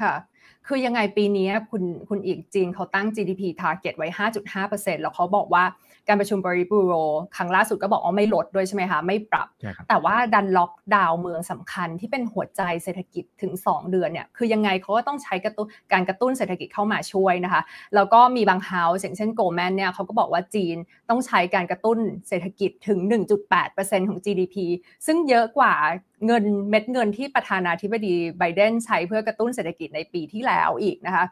[0.00, 0.12] ค่ะ
[0.66, 4.08] คือยังไงปีนี้คุณคุณอีกจีนเขาตั้ง GDP target ไว้
[4.56, 5.64] 5.5%แล้วเขาบอกว่า
[6.08, 6.92] การประชุมบริบูโร
[7.36, 9.48] ครั้งล่าสุดก็บอกว่าไม่ลดด้วยใช่ไหมคะ ไม่ปรับ
[9.88, 17.62] แต่ว่าดันล็อกดาวน์เมืองสำคัญที่เป็นหัวใจเศรษฐกิจถึง 2 เดือนเนี่ยคือยังไงเขาก็ต้องใช้กระตุ้นการกระตุ้นเศรษฐกิจเข้ามาช่วยนะคะ
[17.94, 20.76] แล้วก็มีบาง house อย่างเช่น Goldman เนี่ยเขาก็บอกว่าจีน
[21.10, 21.98] ต้องใช้การกระตุ้น
[22.28, 22.98] เศรษฐกิจถึง
[23.54, 24.56] 1.8%ของ GDP
[25.06, 25.74] ซึ่งเยอะกว่า
[26.26, 31.24] เงินเม็ดเงินที่ประธานาธิบดีไบเดนใช้เพื่อกระตุ้นเศรษฐกิจในปีที่แล้วอีกนะคะ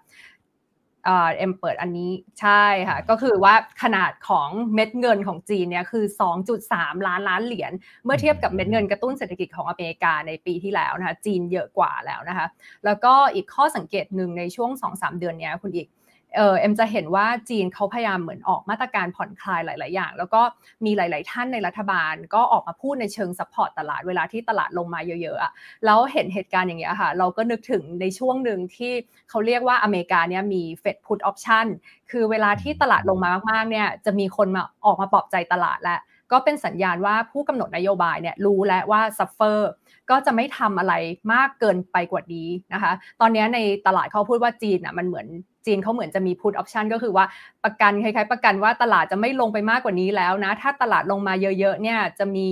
[1.37, 2.11] เอ็มเปิดอันนี้
[2.41, 7.73] ใช่ค่ะ ก็คือว่าขนาดของเม็ดเงินของจีนเนี่ยคือ 2.3 ล้านล้านเหรียญ
[8.05, 12.47] เมื่อเทียบกับเม็ดเงินกระตุ้นเศรษฐกิจของอเมริกาในปีที่แล้วนะคะจีนเยอะกว่าแล้วนะคะ
[12.85, 15.89] แล้วก็อีกข้อสังเกตหนึ่งในช่วง 2-3 เดือนนี้คุณอีก
[16.37, 20.43] เออเอ็มจะเห็นว่าจีนเขาพยายามเหมือนออกมาตรการผ่อนคลายหลาย ๆ อย่าง แล้วก็
[20.85, 25.52] มีหลาย ๆ ท่านในรัฐบาล ก็ออกมาพูดในเชิง support ตลาดเวลาที่ตลาดลงมาเยอะ ๆอะ
[25.84, 28.93] แล้วเห็นเหตุการณ์อย่างเงี้ยค่ะ เราก็นึกถึงในช่วงหนึ่งที่
[29.30, 31.67] เขาเรียกว่าอเมริกาเนี่ยมี Fed put option
[32.11, 36.00] คือเวลาที่ตลาดลงมามาก ๆ เนี่ยจะมีคนมาออกมาปลอบใจตลาดแล้ว
[36.32, 39.71] ก็เป็นสัญญาณว่าผู้กำหนดนโยบายเนี่ยรู้แล้วว่า suffer
[40.10, 40.95] ก็จะไม่ทำอะไร
[41.32, 45.26] มากเกินไปกว่านี้นะคะ ตอนนี้ในตลาดเขาพูดว่าจีนอะมันเหมือน
[45.67, 47.25] จีนเขาเหมือนจะมี put option ก็คือว่า
[47.65, 52.49] ประกันคล้ายๆ ประกันว่าตลาดจะไม่ลงไปมากกว่านี้แล้วนะ ถ้าตลาดลงมาเยอะๆเนี่ยจะมี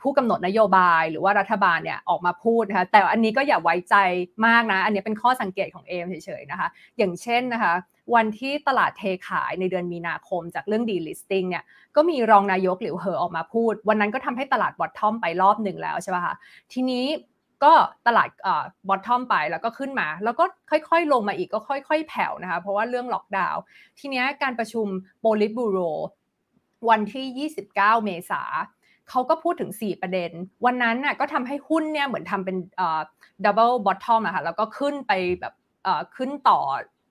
[0.00, 3.96] ผู้กำหนดนโยบายหรือว่ารัฐบาลเนี่ยออกมาพูดนะคะแต่อันนี้ก็อย่าไว้ใจ
[4.46, 7.74] มากนะ อันนี้เป็นข้อสังเกตของเอมเฉยๆนะคะ อย่างเช่นนะคะ
[8.14, 11.64] วันที่ตลาดเทขายในเดือนมีนาคมจากเรื่อง delisting เนี่ย
[11.96, 16.34] ก็มีรองนายกหลิวเหอออกมาพูด วันนั้นก็ทำให้ตลาด bottom ไปรอบหนึ่งแล้วใช่ไหมคะ
[16.72, 17.04] ทีนี้
[17.64, 17.72] ก็
[18.06, 18.28] ตลาด
[18.88, 23.62] bottom ไปแล้วก็ขึ้นมา แล้วก็ค่อยๆ ลงมาอีกก็ค่อย ๆ แผ่วนะคะ เพราะว่าเรื่องล็อกดาวน์
[23.98, 24.86] ทีนี้การประชุม
[25.20, 25.78] โปลิตบูโร
[26.90, 28.42] วันที่ 29 เมษา
[29.12, 30.30] เขาก็พูดถึง 4 ประเด็น
[30.64, 32.56] วันนั้นน่ะก็ทำให้หุ้นเนี่ยเหมือนทำเป็น
[33.44, 35.54] double bottom อะค่ะแล้วก็ขึ้นไปแบบ
[36.16, 36.60] ขึ้นต่อ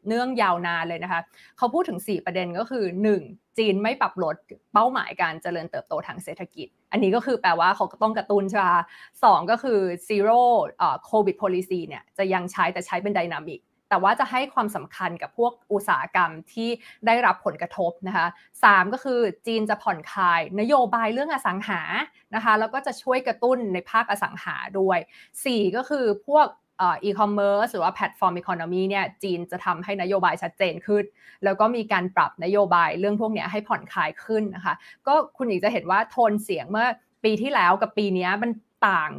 [0.07, 1.21] เนื่องยาวนานเลยนะคะ
[1.57, 2.85] เขาพูดถึง 4 ประเด็นก็คือ
[3.21, 3.57] 1.
[3.57, 4.35] จีนไม่ปรับลด
[4.73, 8.65] เป้าหมายการเจริญเติบโตทางเศรษฐกิจ อันนี้ก็คือแปลว่าเขาต้องกระตุ้นใช่ไหม
[9.23, 10.41] สองก็คือ zero
[11.09, 13.59] covid policy เนี่ยจะยังใช้แต่ใช้เป็นดินามิก
[13.91, 16.69] แต่ว่าจะให้ความสำคัญกับพวกอุตสาหกรรมที่
[17.05, 18.27] ได้รับผลกระทบนะคะ
[18.63, 21.81] สามก็คือจีนจะผ่อนคลาย นโยบายเรื่องอสังหา
[22.35, 24.99] นะคะแล้วก็จะช่วยกระตุ้นในภาคอสังหาด้วย
[25.37, 26.47] 4 ก็คือพวก
[26.83, 31.03] อีคอมเมิร์ซหรือว่า platform economy เนี่ยจีนจะทำให้นโยบายชัดเจนขึ้น
[31.43, 34.73] แล้วก็มีการปรับนโยบายเรื่องพวกนี้ให้ผ่อนคลายขึ้นนะคะ
[35.07, 36.87] ก็คุณอีกจะเห็นว่าโทนเสียงเมื่อ
[37.23, 38.51] ปีที่แล้วกับปีนี้มัน
[38.87, 39.11] ต่าง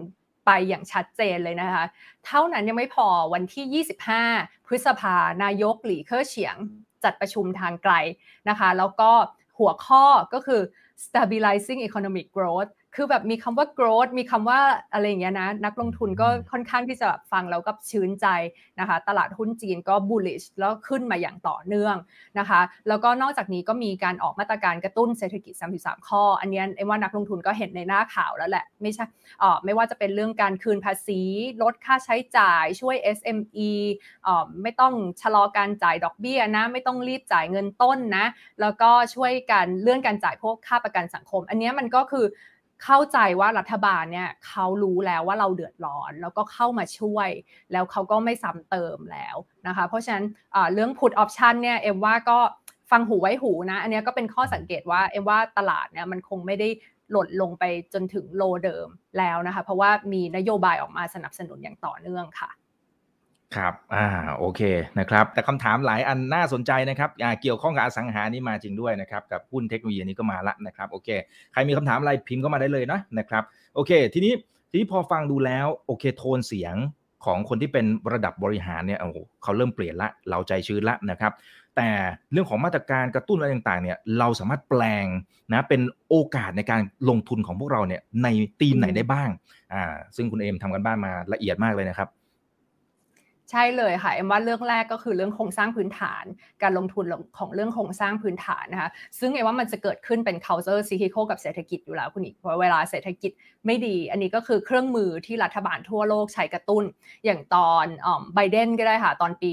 [0.46, 1.84] ไปอย่างชัดเจนเลยนะคะ
[2.26, 3.84] เท่านั้นยังไม่พอวันที่
[4.34, 6.56] 25 พฤษภานายกหลี่เค่อเฉียง
[7.04, 7.94] จัดประชุมทางไกล
[8.48, 9.10] นะคะ แล้วก็
[9.58, 10.60] หัวข้อก็คือ
[11.04, 14.60] stabilizing economic growth คือแบบมีคำว่า growth มีคำว่า
[14.92, 18.26] อะไรอย่างเงี้ยนะ นักลงทุนก็ค่อนข้างที่จะฟังแล้วก็ชื้นใจ
[18.80, 21.96] นะคะ ตลาดหุ้นจีนก็ bullish แล้วขึ้นมาอย่างต่อเนื่อง
[22.38, 29.04] นะคะ แล้วก็นอกจากนี้ก็มีการออกมาตรการกระตุ้นเศรษฐกิจ 33 ข้อ อันนี้เอ็มว่านักลงทุนก็เห็นในหน้าข่าวแล้วแหละ ไม่ใช่
[29.42, 31.20] ออไม่ว่าจะเป็นเรื่องการคืนภาษี
[31.62, 33.70] ลดค่าใช้จ่ายช่วย SME
[34.26, 38.26] ออไม่ต้องชะลอการจ่ายดอกเบี้ยนะ ไม่ต้องรีบจ่ายเงินต้นนะ
[38.60, 42.26] แล้วก็ช่วยกันเลื่อนการจ่ายพวกค่าประกันสังคม อันนี้มันก็คือ
[42.84, 47.30] เข้าใจว่ารัฐบาลเนี่ยเขารู้แล้วว่าเราเดือดร้อน แล้วก็เข้ามาช่วย
[47.72, 50.24] แล้วเขาก็ไม่ซ้ำเติมแล้วนะคะ เพราะฉะนั้น
[50.72, 52.38] เรื่อง put option เนี่ยเอ็มว่าก็
[52.90, 56.68] ฟังหูไว้หูนะ อันนี้ก็เป็นข้อสังเกตว่าเอ็มว่าตลาดเนี่ยมันคงไม่ได้
[57.10, 57.64] หล่นลงไป
[57.94, 62.50] จนถึงโลเดิมแล้วนะคะ เพราะว่ามีนโยบายออกมาสนับสนุนอย่างต่อเนื่องค่ะ
[63.56, 64.06] ครับ อ่า
[64.38, 64.60] โอเค
[64.98, 71.08] นะครับ แต่คำถามหลายอันน่าสนใจนะครับ อ่า เกี่ยวข้องกับอสังหานี่มาจริงด้วยนะครับ กับหุ้นเทคโนโลยีนี้ก็มาละนะครับ โอเค
[71.52, 73.42] ใครมีคำถามอะไรพิมพ์เข้ามาได้เลยนะ นะครับ
[73.74, 74.32] โอเค ทีนี้
[74.70, 76.74] ทีนี้พอฟังดูแล้ว โอเค โทนเสียง
[77.24, 81.32] ของคนที่เป็นระดับบริหารเนี่ย โอ้โหเขาเริ่มเปลี่ยนละ เราใจชื้นละนะครับ
[81.76, 81.90] แต่
[82.32, 85.06] เรื่องของมาตรการกระตุ้นอะไรต่างๆ เนี่ย เราสามารถแปลง
[85.52, 88.28] นะ เป็นโอกาสในการลงทุนของพวกเราเนี่ย ใน
[88.60, 89.30] ธีมไหนได้บ้าง
[89.72, 89.82] อ่า
[90.16, 92.08] ซึ่งคุณเอมทำกันบ้านมาละเอียดมากเลยนะครับ
[93.52, 96.24] ใช่เลยค่ะเอ็มว่าเรื่องแรกก็คือเรื่องโครงสร้างพื้นฐาน
[96.62, 97.04] การลงทุน
[97.38, 103.32] ของเรื่องโครงสร้างพื้นฐานนะคะซึ่งเอ็มว่ามันจะเกิดขึ้นเป็น culture cyclical กับเศรษฐกิจอยู่แล้วคุณอีกเพราะเวลาเศรษฐกิจ
[103.66, 106.84] ไม่ดี อันนี้ก็คือเครื่องมือที่รัฐบาลทั่วโลกใช้กระตุ้น
[107.24, 107.86] อย่างตอน
[108.34, 109.50] ไบเดนก็ได้ค่ะ ตอนปี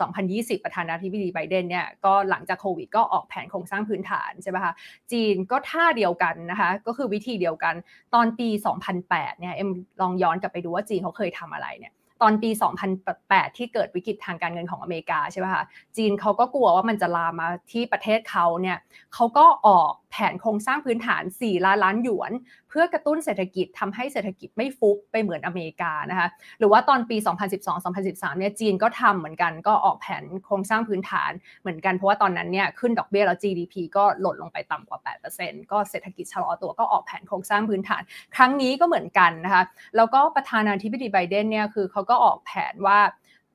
[0.00, 4.72] 2020 ประธานาธิบดีไบเดนเนี่ยก็หลังจากโควิดก็ออกแผนโครงสร้างพื้นฐานใช่ไหมคะ
[5.12, 7.74] จีนก็ท่าเดียวกันนะคะก็คือวิธีเดียวกัน
[8.14, 8.48] ตอนปี
[8.94, 9.70] 2008เนี่ยเอ็ม
[10.00, 12.50] ลองย้อนกลับไปดูว่าจีนเขาเคยทำอะไรเนี่ย ตอนปี
[13.04, 15.64] 2008 ที่เกิดวิกฤตทางการเงินของอเมริกาใช่ไหมคะ
[15.96, 18.78] จีนเขาก็กลัวว่ามันจะลามมาที่ประเทศเขาเนี่ย
[19.14, 22.32] เขาก็ออกแผนโครงสร้างพื้นฐาน 4 ล้านล้านหยวน
[22.68, 26.28] เพื่อกระตุ้นเศรษฐกิจทำให้เศรษฐกิจไม่ฟุบไปเหมือนอเมริกานะคะ
[26.58, 27.16] หรือว่าตอนปี
[27.78, 35.00] 2012-2013 เนี่ยจีนก็ทำเหมือนกันก็ออกแผนโครงสร้างพื้นฐานเหมือนกันเพราะว่าตอนนั้นเนี่ยขึ้นดอกเบี้ยแล้ว GDP ก็หล่นลงไปต่ำกว่า
[35.36, 38.02] 8%ก็เศรษฐกิจชะลอตัวก็ออกแผนโครงสร้างพื้นฐาน
[38.36, 39.62] ครั้งนี้ก็เหมือนกันนะคะ
[39.96, 42.98] แล้วก็ประธานาธิบดีไบเดนเนี่ยคือเขาก็ออกแผนว่า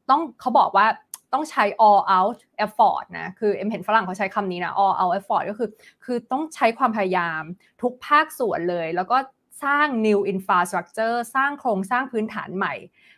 [0.10, 0.88] ต้องเขาบอกว่า
[1.34, 5.69] ต้องใช้ all out effort นะ คือเอ็มเห็นฝรั่งเขาใช้คำนี้นะ all out effort ก็คือ
[6.06, 7.41] คือต้องใช้ความพยายาม
[7.82, 9.17] ทุกภาคส่วนเลย แล้วก็
[9.63, 12.74] สร้าง new infrastructure สร้างโครงสร้างพื้นฐานใหม่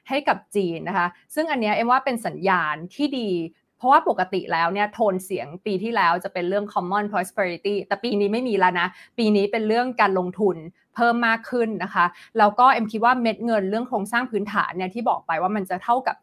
[0.10, 3.30] ให้กับจีนนะคะ ซึ่งอันนี้เอ็มว่าเป็นสัญญาณที่ดี
[3.78, 10.58] เพราะว่าปกติแล้วเนี่ยโทนเสียงปีที่แล้วจะเป็นเรื่อง common prosperity แต่ปีนี้ไม่มีแล้วนะ ปีนี้เป็นเรื่องการลงทุน
[10.96, 12.06] เพิ่มมากขึ้นนะคะ
[12.38, 16.16] แล้วก็เอ็มคิดว่าเม็ดเงินเรื่องโครงสร้างพื้นฐานเนี่ยที่บอกไปว่ามันจะเท่ากับ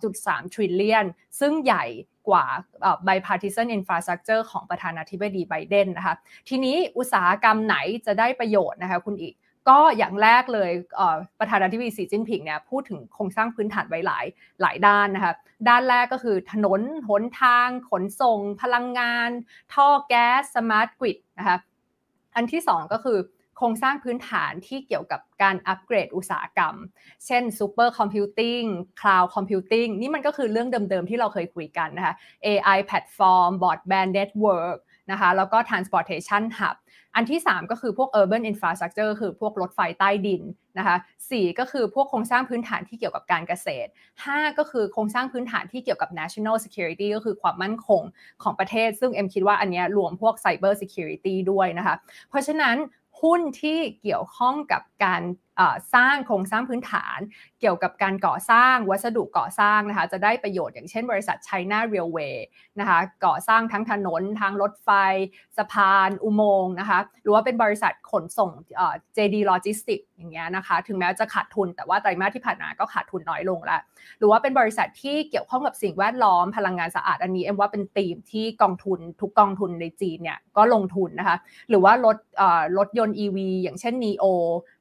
[0.00, 1.06] 2.3 trillion
[1.40, 1.84] ซึ่งใหญ่
[2.28, 2.44] กว่า
[3.06, 6.14] bipartisan infrastructure ของประธานาธิบดีไบเดนนะคะ
[6.48, 9.34] ทีนี้อุตสาหกรรมไหนจะได้ประโยชน์นะคะคุณอีก
[9.68, 10.70] ก็อย่างแรกเลย
[11.38, 14.24] ประธานาธิบดีสีจิ้นผิงเนี่ยพูดถึงโครงสร้างพื้นฐานไว้หลาย
[14.62, 15.34] หลายด้านนะคะ
[15.68, 19.30] ด้านแรกก็คือถนนหนทาง ขนส่ง พลังงาน
[19.74, 21.58] ท่อแก๊ส smart grid นะคะ
[22.36, 23.18] อันที่สองก็คือ
[23.58, 26.74] โครงสร้างพื้นฐานที่เกี่ยวกับการอัปเกรดอุตสาหกรรม
[27.26, 32.14] เช่น supercomputing cloud computing นี่มันก็คือเรื่องเดิมๆที่เราเคยคุยกันนะคะ
[32.46, 36.76] AI platform broadband network น นะคะแล้วก็ transportation hub
[37.14, 40.42] อันที่ 3 ก็คือพวก urban infrastructure คือพวกรถไฟใต้ดิน
[40.78, 40.96] นะคะ
[41.28, 43.90] 4ก็คือพวกโครงสร้างพื้นฐานที่เกี่ยวกับการเกษตร
[44.24, 48.02] 5 ก็คือโครงสร้างพื้นฐานที่เกี่ยวกับ national security ก็คือความมั่นคง
[48.42, 51.96] ของประเทศ ซึ่งเอ็มคิดว่าอันนี้รวมพวก cyber security ด้วยนะคะ
[52.30, 52.76] เพราะฉะนั้น
[53.22, 55.22] หุ้นที่เกี่ยวข้องกับการ
[55.94, 57.18] สร้างโครงสร้างพื้นฐาน
[57.60, 62.36] เกี่ยวกับการก่อสร้างวัสดุก่อสร้างนะคะ จะได้ประโยชน์อย่างเช่นบริษัท China Railway
[62.80, 64.90] นะคะก่อสร้างทั้งถนนทั้งรถไฟ
[65.58, 68.50] สะพาน อุโมงค์นะคะหรือว่าเป็นบริษัทขนส่ง
[69.16, 73.80] JD Logistics อย่างเงี้ยนะคะถึงแม้จะขาดทุนแต่ว่าไตรมาสที่ผ่านมาก็ขาดทุนน้อยลงล้ว
[74.18, 81.36] หรือว่าเป็นบริษัทที่เกี่ยวข้องกับสิ่งแวดล้อมพลังงานสะอาดอันนี้เอ็มว่าเป็นธีมที่กองทุนทุกกองทุนในจีนเนี่ยก็ลงทุนนะคะ
[81.68, 82.16] หรือว่ารถ
[82.78, 84.24] รถยนต์ EV อย่างเช่น NEO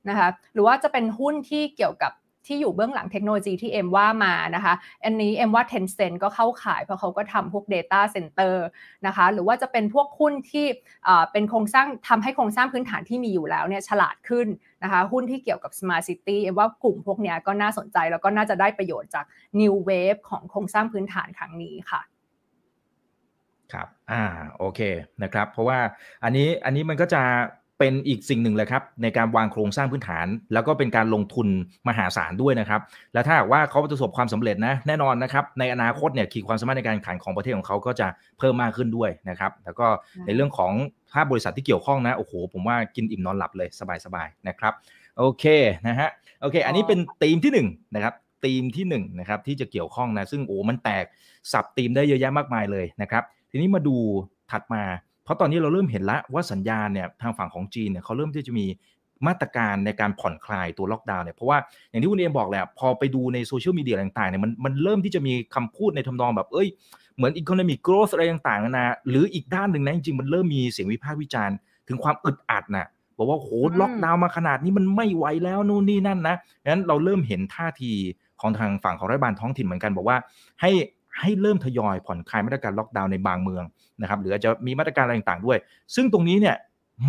[0.10, 2.14] นะคะหรือว่าจะเป็นหุ้นที่เกี่ยวกับ
[2.50, 4.74] ที่อยู่เบื้องหลังเทคโนโลยีที่เอ็มว่ามานะคะ
[5.04, 8.56] อันนี้เอ็มว่า Tencent ก็เข้าขายเพราะเขาก็ทำพวก Data Center
[9.08, 10.66] นะคะ หรือว่าจะเป็นพวกหุ้นที่
[11.32, 14.48] เป็นโครงสร้างทำให้โครงสร้างพื้นฐานที่มีอยู่แล้วเนี่ยฉลาดขึ้น
[14.84, 19.26] นะคะหุ้นที่เกี่ยวกับ Smart City เอ็มว่ากลุ่มพวกนี้ก็น่าสนใจแล้วก็น่าจะได้ประโยชน์จาก
[19.60, 22.02] New Wave ของโครงสร้างพื้นฐานครั้งนี้ค่ะ
[23.74, 24.24] ครับ อ่า
[24.58, 24.80] โอเค
[25.24, 25.80] นะครับ เพราะว่า
[26.24, 27.22] อันนี้ อันนี้มันก็จะ
[27.80, 31.48] เป็นอีกสิ่งหนึ่งเลยครับในการวางโครงสร้างพื้นฐาน แล้วก็เป็นการลงทุน
[31.88, 32.82] มหาศาลด้วยนะครับ
[33.14, 38.08] แล้วถ้าว่าเขาประสบความสำเร็จนะแน่นอนนะครับในอนาคตเนี่ยขีดความสามารถในการแข่งขันของประเทศของเขาก็จะ
[38.40, 39.88] เพิ่มมากขึ้นด้วยนะครับ แล้วก็
[40.26, 40.72] ในเรื่องของ
[41.14, 43.70] ภาพบริษัทที่เกี่ยวข้องนะโอ้โหผมว่ากินอิ่มนอนหลับเลย
[44.06, 44.74] สบายๆนะครับ
[45.18, 45.46] โอเค
[45.88, 46.10] นะฮะ
[46.42, 48.14] โอเค อันนี้เป็นธีมที่1นะครับ
[48.46, 51.06] ธีมที่1นะครับที่จะเกี่ยวข้องนะซึ่งโอ้มันแตก
[51.52, 53.96] สับธีมได้เยอะแยะมากมายเลยนะครับ ทีนี้มาดู
[54.52, 54.84] ถัดมา
[55.26, 58.66] เพราะตอนนี้เราเริ่มเห็นแล้วว่าสัญญาณเนี่ยทางฝั่งของจีนเนี่ยเขาเริ่มที่จะมี
[59.28, 61.58] มาตรการในการผ่อนคลายตัวล็อกดาวน์เนี่ยเพราะว่า
[61.90, 66.68] อย่างที่คุณเอมบอกแหละพอไปดูในโซเชียลมีเดียต่างๆเนี่ยมันมันเริ่มที่จะมีคำพูดในทำนองแบบเอ้ย
[67.16, 71.56] เหมือน economic growth อะไรต่างๆนะหรืออีกด้านหนึ่งนะจริงๆมันเริ่มมีเสียงวิพากษ์วิจารณ์
[71.88, 73.50] ถึงความอึดอัดนะบอกว่าโห
[73.82, 76.36] ล็อกดาวน์มาขนาดนี้มันไม่ไหวแล้วนู่นนี่นั่นนะ
[76.70, 77.92] งั้นเราเริ่มเห็นท่าที
[78.42, 80.18] ของทางฝั่งของรัฐบาลท้องถิ่นเหมือนกัน บอกว่า
[80.62, 80.72] ให้
[81.20, 83.64] ให้เริ่มทยอยผ่อนคลายมาตรการล็อกดาวน์ในบางเมือง
[84.02, 85.58] นะครับหรืออาจจะมีมาตรการอะไรต่างๆด้วย
[85.96, 86.56] ซึ่งตรงนี้เนี่ย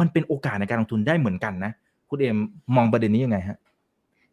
[0.01, 1.73] มันเป็นโอกาสในการลงทุนได้เหมือนกันนะ
[2.09, 2.39] คุณเอม
[2.77, 3.59] มองประเด็นนี้ยังไงฮะ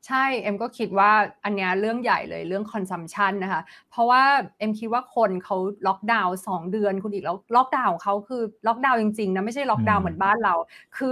[0.08, 1.12] ใช่ เอ็มก็คิดว่า
[1.44, 4.24] อันนี้เรื่องใหญ่เลยเรื่อง consumption นะคะ เพราะว่า
[4.60, 5.58] เอ็มคิดว่าคนเขา
[5.88, 10.54] ล็อกดาวน์สองเดือนคุณอีกแล้วล็อกดาวน์ของเขาคือล็อกดาวน์จริงๆนะไม่ใช่ล็อกดาวน์เหมือนบ้านเรา
[10.98, 11.12] คือ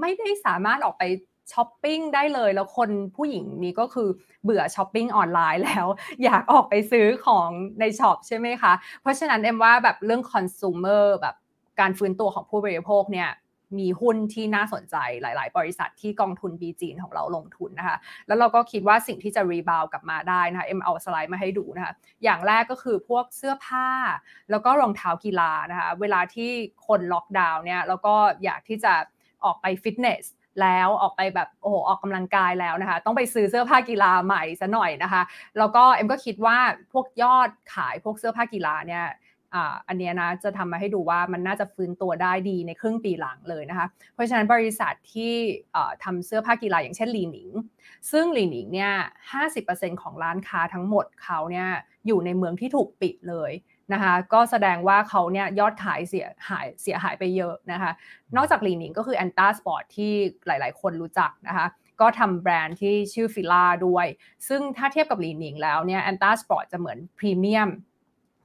[0.00, 1.02] ไม่ได้สามารถออกไป
[1.52, 4.08] ช้อปปิ้งได้เลย แล้วคนผู้หญิงนี้ก็คือ
[4.44, 5.86] เบื่อช้อปปิ้งออนไลน์แล้ว
[6.24, 7.48] อยากออกไปซื้อของ
[7.80, 11.34] ในช็อปใช่ไหมคะ เพราะฉะนั้นเอ็มว่าแบบเรื่องคอน sumer แบบ
[11.80, 13.30] การฟื้นตัวของผู้บริโภคเนี่ย
[13.78, 21.92] มีหุ้นที่น่าสนใจหลาย ๆ บริษัทที่กองทุน B จีนของเราลงทุนนะคะ แล้วเราก็คิดว่าสิ่งที่จะ rebound กลับมาได้นะคะเอ็มเอาสไลด์มาให้ดูนะคะ
[22.24, 23.88] อย่างแรกก็คือพวกเสื้อผ้า
[24.50, 26.50] แล้วก็รองเท้ากีฬานะคะ เวลาที่
[26.86, 28.94] คนล็อกดาวน์เนี่ยแล้วก็อยากที่จะ
[29.44, 30.24] ออกไปฟิตเนส
[30.62, 35.22] แล้วออกไปแบบโอ้โหออกกำลังกายแล้วนะคะ ต้องไปซื้อเสื้อผ้ากีฬาใหม่ซะหน่อยนะคะ
[35.58, 36.58] แล้วก็เอ็มก็คิดว่า
[36.92, 39.04] พวกยอดขายพวกเสื้อผ้ากีฬาเนี่ย
[39.88, 45.34] อันนี้นะจะทำมาให้ดูว่ามันน่าจะฟื้นตัวได้ดีในครึ่งปีหลังเลยนะคะ เพราะฉะนั้นบริษัทที่
[46.04, 47.50] ทำเสื้อผ้ากีฬาอย่างเช่นลีหนิง
[48.10, 48.92] ซึ่งลีหนิงเนี่ย
[49.46, 51.68] 50%ของร้านค้าทั้งหมดเขาเนี่ย
[52.06, 53.52] อยู่ในเมืองที่ถูกปิดเลย
[53.92, 57.92] นะคะก็แสดงว่าเขาเนี่ยยอดขายเสียหายเสียหายไปเยอะนะคะ
[58.36, 60.12] นอกจากลีหนิงก็คือแอนตาสปอร์ตที่
[60.46, 61.66] หลาย ๆ คนรู้จักนะคะ
[62.00, 64.06] ก็ทำแบรนด์ที่ชื่อฟิล่าด้วย
[64.48, 67.70] ซึ่งถ้าเทียบกับลีหนิงแล้วเนี่ยแอนตาสปอร์ตจะเหมือนพรีเมียม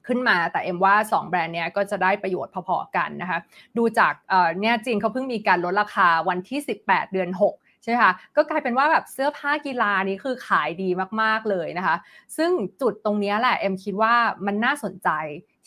[0.07, 3.39] ขึ้นมาแต่เอ็มว่า 2 แบรนด์เนี้ยก็จะได้ประโยชน์พอๆกันนะคะ
[3.77, 4.13] ดูจาก
[4.61, 10.89] เนี่ยจีนเขาเพิ่งมีการลดราคาวันที่ 18 เดือน 6 ใช่ไหมคะก็กลายเป็นว่าแบบเสื้อผ้ากีฬานี้คือขายดี
[11.21, 11.95] มากๆเลยนะคะ
[12.37, 14.15] ซึ่งจุดตรงนี้แหละเอ็มคิดว่า
[14.45, 15.09] มันน่าสนใจ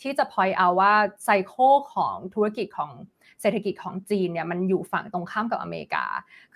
[0.01, 1.53] ที่จะ point out ว่า cycle
[1.93, 2.91] ของธุรกิจของ
[3.41, 6.05] เศรษฐกิจของจีนเนี่ยมันอยู่ฝั่งตรงข้ามกับอเมริกา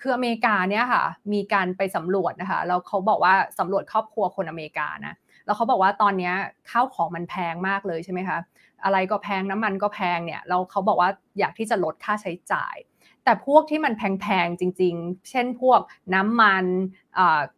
[0.00, 5.14] คืออเมริกาเนี่ยค่ะมีการไปสำรวจนะคะแล้วเขาบอกว่าสำรวจครอบครัวคนอเมริกานะ
[5.46, 6.32] แล้วเขาบอกว่าตอนนี้
[6.70, 8.38] ข้าวของมันแพงมากเลยใช่ไหมคะ
[8.84, 12.76] อะไรก็แพงน้ำมันก็แพงเนี่ยแล้วเขาบอกว่าอยากที่จะลดค่าใช้จ่าย
[13.24, 15.80] แต่พวกที่มันแพงๆจริง ๆ เช่นพวก
[16.14, 16.64] น้ำมัน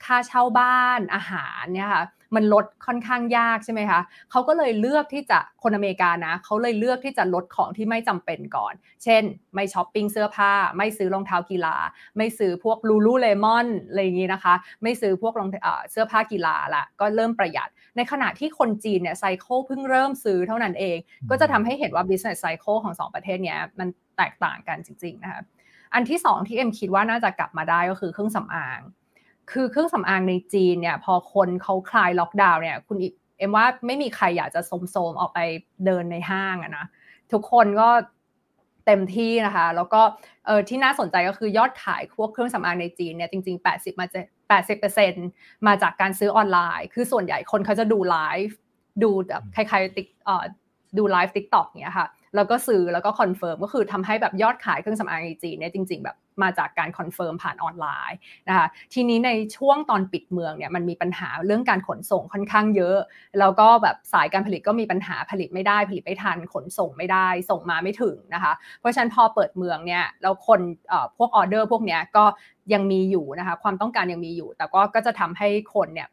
[0.05, 2.05] ค่าเช่าบ้านอาหารเนี่ยค่ะ
[2.37, 8.73] มันลดค่อนข้างยากใช่ไหมคะเขาก็เลยเลือกที่จะคนอเมริกานะเขาเลยเลือกที่จะลดของที่ไม่จำเป็นก่อน
[9.05, 9.23] เช่น
[9.55, 11.77] ไม่ช้อปปิ้งเสื้อผ้า ไม่ซื้อรองเท้ากีฬา
[12.17, 15.49] ไม่ซื้อพวกลูลูเลมอนอะไรอย่างนี้นะคะ ไม่ซื้อพวกรอง
[15.91, 20.97] เสื้อผ้ากีฬาละก็เริ่มประหยัด ในขณะที่คนจีนเนี่ย cycle เพิ่งเริ่มซื้อเท่านั้นเอง
[21.31, 23.89] ก็จะทำให้เห็นว่า business cycle ของ 2 ประเทศเนี้ยมัน
[24.23, 25.43] แตกต่างกันจริงๆนะคะ
[25.95, 28.81] อันที่ 2 ที่เอ็มคิดว่าน่าจะกลับมาได้ก็คือเครื่องสำอาง
[29.53, 32.97] คือเครื่องสำอางในจีนเนี่ยพอคนเขาคลายล็อกดาวน์เนี่ยคุณ
[33.39, 35.39] เอ็มว่าไม่มีใครอยากจะโทรมๆออกไป
[35.85, 36.87] เดินในห้างอะนะ
[37.33, 37.89] ทุกคนก็
[38.87, 40.03] เต็มที่นะคะ แล้วก็
[40.47, 44.21] เออที่น่าสนใจก็คือยอดขายพวกเครื่องสำอางในจีนเนี่ยจริง ๆ 80 มาจะ
[44.91, 48.57] 80%มาจากการซื้อออนไลน์ คือส่วนใหญ่คนเขาจะดูไลฟ์
[49.03, 50.45] ดูแบบคล้ายๆติ๊กเอ่อ
[50.99, 58.19] ดูไลฟ์ TikTok เนี่ยค่ะ แล้วก็ซื้อแล้วก็คอนเฟิร์มก็คือทำให้แบบยอดขายเครื่องสำอางในจีนเนี่ยจริง ๆ แบบมาจากการคอนเฟิร์มผ่านออนไลน์
[58.49, 62.99] นะคะทีนี้ในช่วงตอนปิดเมืองเนี่ยมันมีปัญหาเรื่องการขนส่งค่อนข้างเยอะ
[63.39, 70.61] แล้วก็แบบสายการผลิตก็มีปัญหาผลิตไม่ได้ผลิตไม่ทันขนส่งไม่ได้ส่งมาไม่ถึงนะคะเพราะฉะนั้นพอเปิดเมืองเนี่ยแล้วคน
[71.19, 72.25] พวกออเดอร์พวกเนี้ยก็
[72.73, 76.09] ยังมีอยู่นะคะความต้องการยังมีอยู่ แต่ก็ก็จะทำให้คนเนี่ย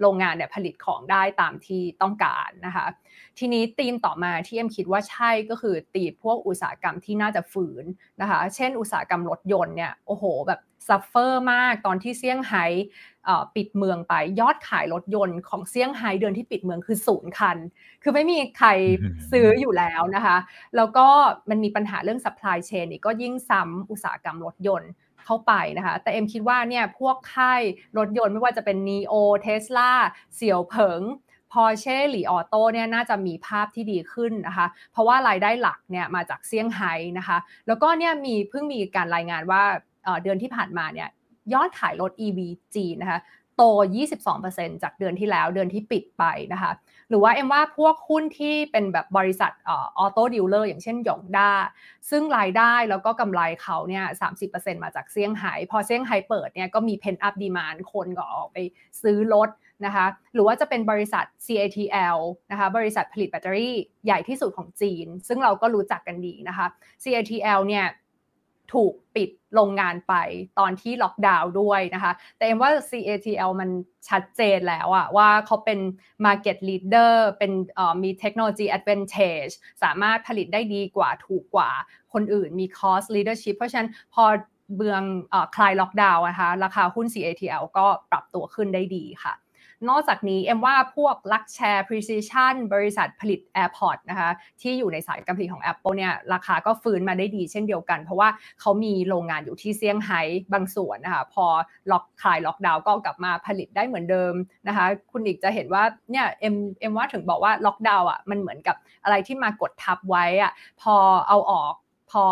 [0.00, 2.86] โรงงานเนี่ยผลิตของได้ตามที่ต้องการนะคะ
[3.38, 7.84] ทีนี้ธีมต่อมาที่เอ็มคิดว่าใช่ก็คือตีพวกอุตสาหกรรมที่น่าจะฟื้น
[8.20, 12.66] นะคะ เช่น อุตสาหกรรมรถยนต์เนี่ยโอ้โหแบบ suffer มากตอนที่เซี่ยงไฮ้
[13.54, 17.58] ปิดเมืองไปยอดขายรถยนต์ของเซี่ยงไฮ้เดือนที่ปิดเมืองคือศูนย์คัน
[18.02, 18.68] คือไม่มีใคร
[19.30, 20.36] ซื้ออยู่แล้วนะคะ
[20.76, 21.06] แล้วก็
[21.50, 24.90] มันมีปัญหาเรื่อง supply chain นี่ก็ยิ่งซ้ำอุตสาหกรรมรถยนต์
[25.24, 27.62] เข้าไปนะคะ แต่เอ็มคิดว่าเนี่ยพวกค่าย
[27.98, 29.14] รถยนต์ไม่ว่าจะเป็น NIO
[29.46, 29.90] Tesla
[30.34, 31.00] เสี่ยวเผิง
[31.52, 39.62] Porsche Li Auto เนี่ยน่าจะมีภาพที่ดีขึ้นนะคะ เพราะว่ารายได้หลักเนี่ยมาจากเซี่ยงไฮ้นะคะ แล้วก็เนี่ยมีเพิ่งมีการรายงานว่า
[40.22, 41.08] เดือนที่ผ่านมาเนี่ย
[41.54, 42.38] ยอดขายรถ EV
[42.74, 43.20] จีนนะคะ
[43.56, 43.62] โต
[44.24, 46.72] 22%จากเดือนที่แล้วเดือนที่ปิดไปนะคะ
[47.08, 51.50] หรือว่าเอ็มว่าพวกหุ้นที่เป็นแบบบริษัท auto dealer อย่างเช่นหยงด้า
[52.10, 54.04] ซึ่งรายได้แล้วก็กำไรเขาเนี่ย
[54.44, 58.58] 30%มาจากเซี่ยงไฮ้พอเซี่ยงไฮ้เปิดเนี่ยก็มี pent-up demand คนก็ออกไป
[59.02, 59.48] ซื้อรถ
[59.86, 62.18] นะคะหรือว่าจะเป็นบริษัท CATL
[62.50, 66.66] นะคะบริษัทผลิตแบตเตอรี่ใหญ่ที่สุดของจีน ซึ่งเราก็รู้จักกันดีนะคะ
[67.02, 67.86] CATL เนี่ย
[68.72, 70.14] ถูกปิดโรงงานไป
[70.58, 73.70] ตอนที่ล็อกดาวน์ด้วยนะคะ แต่เอ็มว่า CATL มัน
[74.08, 75.78] ชัดเจนแล้วอะว่าเขาเป็น
[76.26, 77.52] Market Leader เป็น
[78.02, 81.70] มี Technology Advantage สามารถผลิตได้ดีกว่าถูกกว่า
[82.12, 84.24] คนอื่นมี Cost Leadership เพราะฉะนั้นพอ
[84.76, 85.02] เบือง
[85.56, 89.34] คลายล็อกดาวน์นะคะ ราคาหุ้น CATL ก็ปรับตัวขึ้นได้ดีค่ะ
[89.88, 97.98] นอกจากนี้เอ็มว่าพวก l u x s h a r e Precision บริษัทผลิต AirPod นะคะที่อยู่ในสายการผลิตของ Apple เนี่ยราคาก็ฟื้นมาได้ดีเช่นเดียวกัน
[98.04, 98.28] เพราะว่า
[98.60, 100.20] เขามีโรงงานอยู่ที่เซี่ยงไฮ้
[100.52, 101.46] บางส่วนนะคะพอ
[101.90, 104.34] ล็อกคลายล็อกดาวน์ก็กลับมาผลิตได้เหมือนเดิม
[104.68, 110.94] นะคะคุณอีกจะเห็นว่าเนี่ยเอ็มเอ็มว่าถึงบอกว่าล็อกดาวน์อะมันเหมือนกับอะไรที่มากดทับไว้อะพอ
[111.28, 111.74] เอาออก
[112.10, 112.24] พอ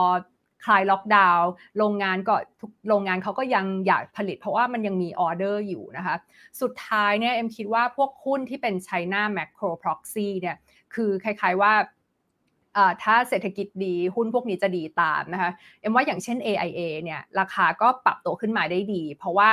[0.65, 6.17] คลายล็อกดาวน์โรงงานก็ทุกโรงงานเขาก็ยังอยากผลิต เพราะว่ามันยังมีออเดอร์อยู่นะคะ
[6.61, 10.57] สุดท้ายเนี่ยเอ็มคิดว่าพวกหุ้นที่เป็น China Macro Proxy เนี่ย
[10.95, 11.73] คือคล้ายๆว่า
[13.03, 19.51] ถ้าเศรษฐกิจดีหุ้นพวกนี้จะดีตามนะคะเอ็มว่าอย่างเช่น AIA เนี่ยราคาก็ปรับตัวขึ้นมาได้ดี เพราะว่า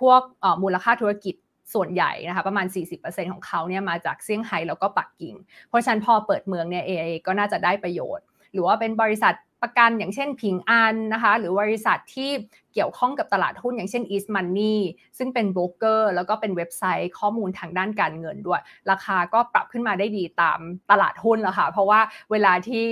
[0.00, 0.20] พวก
[0.62, 1.34] มูลค่าธุรกิจ
[1.74, 2.66] ส่วนใหญ่นะคะประมาณ
[2.98, 5.34] 40%ของเขาเนี่ยมาจากเซี่ยงไฮ้แล้วก็ปักกิ่ง
[5.68, 12.30] เพราะฉะนั้นพอเปิดเมืองเนี่ย AIA ก็น่าจะได้ประโยชน์ หรือว่าเป็นบริษัท ประกันอย่างเช่นผิงอันนะคะ หรือบริษัทที่
[12.76, 14.76] เกี่ยวข้องกับตลาดหุ้นอย่างเช่น East Money
[15.18, 18.60] ซึ่งเป็นโบรกเกอร์แล้วก็เป็นเว็บไซต์ข้อมูลทางด้านการเงินด้วย
[18.90, 20.58] ราคาก็ปรับขึ้นมาได้ดีตาม
[20.90, 22.84] ตลาดหุ้นแล้วค่ะ เพราะว่าเวลาที่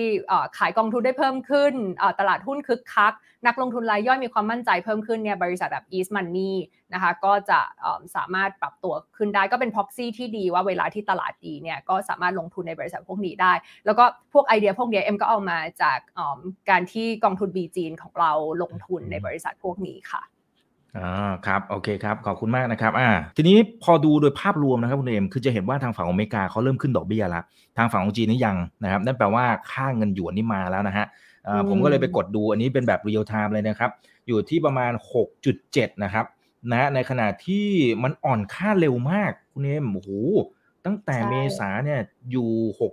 [0.58, 1.74] ขายกองทุนได้เพิ่มขึ้น
[2.20, 3.14] ตลาดหุ้นคึกคัก
[3.46, 6.54] นักลงทุนรายย่อยมีความมั่นใจเพิ่มขึ้นเนี่ยบริษัทแบบ East Money
[6.94, 7.60] นะคะก็จะ
[8.16, 13.52] สามารถปรับตัวขึ้นได้ก็เป็น proxy ที่ดีว่าเวลาที่ตลาดดีเนี่ยก็สามารถลงทุนในบริษัทพวกนี้ได้
[13.86, 15.98] แล้วก็พวกไอเดียพวกนี้เอ็มก็เอามาจาก
[16.70, 20.22] การที่กองทุนบีจีนของเราลงทุนในบริษัทพวกนี้ค่ะ
[20.98, 27.44] อ่าครับโอเคครับขอบคุณมากนะครับอ่าทีนี้พอดูโดยภาพรวมนะครับคุณเอมคือจะเห็นว่าทางฝั่งอเมริกาเขาเริ่มขึ้นดอกเบี้ยแล้ว
[27.78, 31.06] ทางฝั่งของจีนนี่ยังนะครับนั่นแปลว่าค่าเงินหยวนนี่มาแล้วนะฮะ
[31.68, 33.90] ผมก็เลยไปกดดูอันนี้เป็นแบบ real time เลยนะครับ
[34.26, 34.92] อยู่ที่ประมาณ
[35.46, 36.24] 6.7 นะครับ
[36.70, 37.66] นะในขณะที่
[38.02, 40.10] มันอ่อนค่าเร็วมากคุณเอมโอ้โห
[40.86, 42.48] ตั้งแต่เมษาเนี่ยอยู่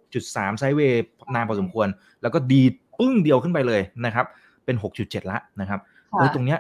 [0.08, 1.04] 6.3 ไซเวย์
[1.36, 1.88] นานพอสมควร
[2.22, 2.62] แล้วก็ดี
[3.00, 4.26] ปึ้งเดียวขึ้นไปเลยนะครับ
[4.66, 5.80] เป็น 6.7 ละนะครับ
[6.12, 6.60] เออตรงเนี้ย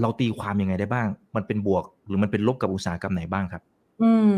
[0.00, 3.62] เราตีความยังไงได้บ้าง มันเป็นบวก หรือมันเป็นลบกับอุตสาหกรรมไหนบ้างครับ
[4.02, 4.30] อืม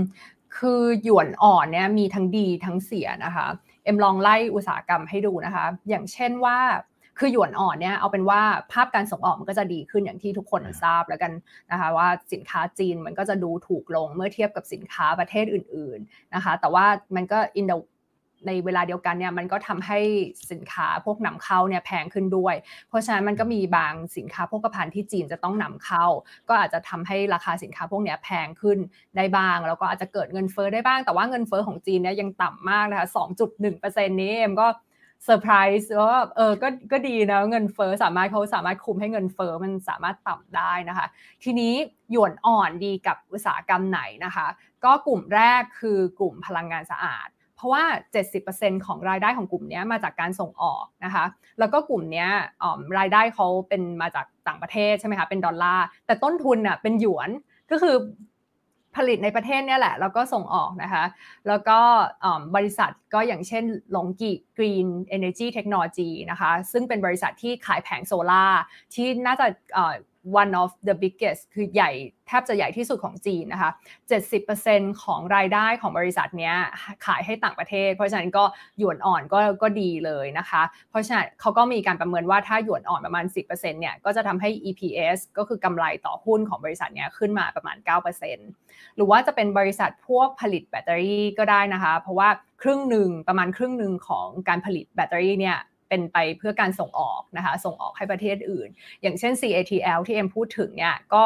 [0.57, 3.47] คือหยวนอ่อนเนี่ยมีทั้งดีทั้งเสียนะคะ
[3.85, 6.59] เอ็มลองไล่อุตสาหกรรมให้ดูนะคะ อย่างเช่นว่า
[7.19, 8.41] คือหยวนอ่อนเนี่ยเอาเป็นว่า
[8.73, 11.33] ภาพการส่งออกมันก็จะดีขึ้นอย่างที่ทุกคนทราบแล้วกัน
[11.71, 17.79] นะคะว่าสินค้าจีนมันก็จะดูถูกลงเมื่อเทียบกับสินค้าประเทศอื่น ๆนะคะ แต่ว่ามันก็ in the
[18.47, 19.99] ในเวลาเดียวกันเนี่ยมันก็ทำให้
[20.51, 22.55] สินค้าพวกนำเข้าเนี่ยแพงขึ้นด้วย
[22.89, 26.07] เพราะฉะนั้นมันก็มีบางสินค้าพวกภัณฑ์ที่จีนจะต้องนำเข้า
[26.49, 28.79] ก็อาจจะทำให้ราคาสินค้าพวกนี้แพงขึ้น
[29.17, 33.09] ได้บ้าง แล้วก็อาจจะเกิดเงินเฟ้อได้บ้าง แต่ว่าเงินเฟ้อของจีนเนี่ยยังต่ำมากนะคะ
[33.59, 34.69] 2.1%นี้เอ็มก็
[35.25, 41.07] เซอร์ไพรส์ว่าเออก็ก็ดีนะเงินเฟ้อสามารถเขาสามารถคุมให้เงินเฟ้อมันสามารถต่ำได้นะคะ
[41.43, 41.75] ทีนี้
[42.11, 44.47] หยวนอ่อนดีกับอุตสาหกรรมไหนนะคะ
[44.85, 47.29] ก็กลุ่มแรกคือกลุ่มพลังงานสะอาด
[47.61, 47.87] เพราะว่า
[48.37, 51.25] 70%ของรายได้ของกลุ่มนี้มาจากการส่งออกนะคะ
[51.59, 52.27] แล้วก็กลุ่มนี้
[52.99, 57.31] รายได้เขาเป็นมาจากต่างประเทศใช่ไหมคะ เป็นดอลลาร์ แต่ต้นทุนน่ะเป็นหยวน
[57.71, 57.97] ก็คือ
[58.97, 61.05] ผลิตในประเทศเนี่ยแหละ แล้วก็ส่งออกนะคะ
[61.49, 61.79] แล้วก็
[62.57, 68.45] บริษัทก็อย่างเช่นหลงกีกรีนเอเนจีเทคโนโลยีนะคะ ซึ่งเป็นบริษัทที่ขายแผงโซลา่า
[68.95, 69.47] ที่น่าจะ
[70.41, 71.91] one of the biggest คือใหญ่
[72.27, 73.71] แทบจะใหญ่ที่สุดของจีนนะคะ
[74.37, 76.53] 70%ของรายได้ของบริษัทนี้
[77.07, 78.45] ขายให้ต่างประเทศ เพราะฉะนั้นก็
[78.79, 87.77] หยวนอ่อนก็ก็ดีเลยนะคะ เพราะฉะนั้นเขาก็มีการประเมินว่าถ้าหยวนอ่อนประมาณ 10%เนี่ยก็จะทำให้ EPS ก็คือกำไรต่อหุ้นของบริษัทนี้ขึ้นมาประมาณ
[88.37, 92.29] 9%หรือว่าจะเป็นบริษัทพวกผลิตแบตเตอรี่ก็ได้นะคะ เพราะว่า
[92.63, 95.59] ครึ่งหนึ่งประมาณครึ่งหนึ่งของการผลิตแบตเตอรี่เนี่ย
[95.91, 98.69] เป็นไปเพื่อการส่งออกนะคะส่งออกให้ประเทศอื่น
[99.03, 101.25] อย่างเช่น CATL ที่เอ็มพูดถึงเนี่ยก็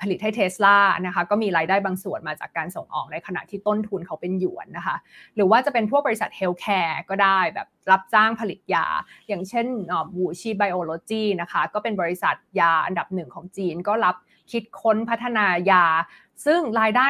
[0.00, 4.96] ผลิตให้เทสลานะคะก็มีรายได้บางส่วนมาจากการส่งออกในขณะที่ต้นทุนเขาเป็นหยวนนะคะ
[5.34, 8.86] หรือว่าจะเป็นพวกบริษัท healthcare ก็ได้แบบรับจ้างผลิตยา
[9.28, 9.66] อย่างเช่น
[10.16, 14.16] WuXi Biologics นะคะก็เป็นบริษัทยาอันดับหนึ่งของจีนก็รับ
[14.52, 15.84] คิดค้นพัฒนายา
[16.46, 17.06] ซึ่งรายได้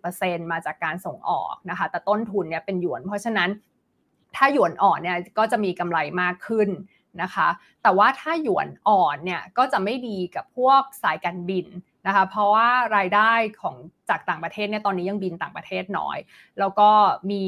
[0.00, 3.50] 70%มาจากการส่งออกนะคะแต่ต้นทุนเนี่ยเป็นหยวน เพราะฉะนั้น
[4.36, 6.68] ถ้าหยวนอ่อนเนี่ยก็จะมีกำไรมากขึ้น
[7.22, 7.48] นะคะ
[7.82, 11.66] แต่ว่าถ้าหยวนอ่อนเนี่ยก็จะไม่ดีกับพวกสายการบิน
[12.06, 13.76] นะคะเพราะว่ารายได้ของ
[14.10, 16.18] จากต่างประเทศเนี่ยตอนนี้ยังบินต่างประเทศน้อย
[16.58, 16.88] แล้วก็
[17.30, 17.42] มี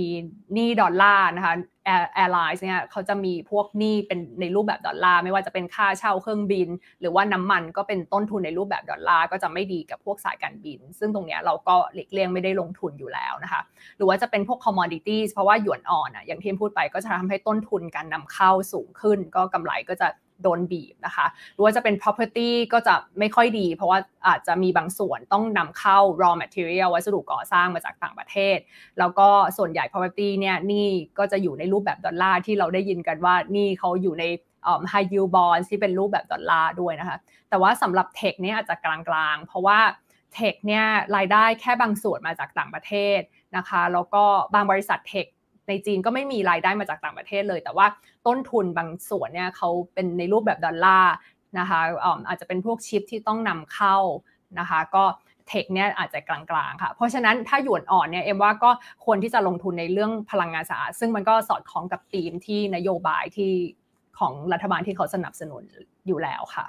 [0.55, 6.69] หนี้ดอลลาร์นะคะ airline เนี่ยเขาจะมีพวกหนี้เป็นในรูปแบบดอลลาร์ไม่ว่าจะเป็นค่าเช่าเครื่องบิน
[7.01, 13.63] หรือว่าน้ำมันก็เป็นต้นทุนในรูปแบบดอลลาร์ก็จะไม่ดีกับพวกสายการบิน ซึ่งตรงเนี้ยเราก็หลีกเลี่ยงไม่ได้ลงทุนอยู่แล้วนะคะ
[13.97, 20.09] หรือว่าจะเป็นพวก commodities เพราะว่าหยวนอ่อนอะอย่างที่พูดไปก็จะทำให้ต้นทุนการนำเข้าสูงขึ้น ก็กำไรก็จะ
[20.43, 28.59] โดนบีบนะคะหรือว่าจะเป็น property ก็จะไม่ค่อยดี เพราะว่าอาจจะมีบางส่วนต้องนำเข้า raw material วัสดุก่อสร้างมาจากต่างประเทศ
[28.99, 29.29] แล้วก็
[29.59, 34.25] ส่วนใหญ่ property เนี่ยหนี้ก็จะอยู่ในรูปแบบดอลลาร์ที่เราได้ยินกันว่าหนี้เขาอยู่ใน
[34.93, 37.19] high yield bonds ที่เป็นรูปแบบดอลลาร์ด้วยนะคะ
[37.49, 38.97] แต่ว่าสำหรับเทคเนี่ยอาจจะกลา
[39.35, 39.79] งๆ เพราะว่า
[40.35, 40.85] เทคเนี่ย
[41.17, 43.21] รายได้แค่บางส่วนมาจากต่างประเทศ
[43.57, 44.25] นะคะ แล้วก็
[44.55, 45.27] บางบริษัทเทค
[45.69, 47.87] ในจีนก็ไม่มีรายได้มาจากต่างประเทศเลย แต่ว่า
[48.29, 51.15] ต้นทุนบางส่วนเนี่ยเขาเป็นในรูปแบบดอลลาร์
[51.59, 51.81] นะคะ
[52.27, 53.97] อาจจะเป็นพวกชิปที่ต้องนำเข้า
[54.59, 55.05] นะคะก็
[55.49, 58.71] เทคเนี่ยอาจจะกลางๆค่ะ เพราะฉะนั้นถ้าหยวนอ่อนเนี่ยเอ็มว่าก็
[59.05, 63.53] ควรที่จะลงทุนในเรื่องพลังงานสะอาด ซึ่งมันก็สอดคล้องกับธีมที่นโยบายที่
[64.19, 65.63] ของรัฐบาลที่เขาสนับสนุน
[66.07, 66.67] อยู่แล้วค่ะ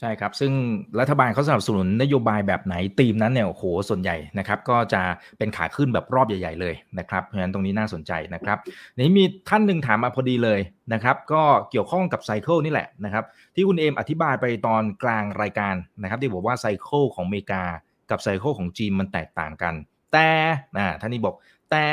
[0.00, 0.52] ใช่ครับ ซึ่ง
[1.00, 5.02] รัฐบาลเขาสนับสนุนนโยบายแบบไหนธีมนั้นเนี่ยโอ้โหส่วนใหญ่นะครับ ก็จะ
[5.38, 8.58] เป็นขาขึ้นแบบรอบใหญ่ ๆ เลยนะครับเพราะฉะนั้นตรงนี้น่าสนใจนะครับ
[8.98, 10.60] นี้มีท่านหนึ่งถามมาพอดีเลย
[10.92, 13.24] นะครับ ก็เกี่ยวข้องกับ cycle นี่แหละนะครับ
[13.54, 17.62] ที่คุณเอมอธิบายไปตอนกลางรายการนะครับ ที่บอกว่า cycle ของอเมริกา
[18.10, 19.74] กับ cycle ของจีนมันแตกต่างกัน
[20.12, 20.28] แต่
[20.76, 21.34] นะท่านนี้บอก
[21.70, 21.86] แต่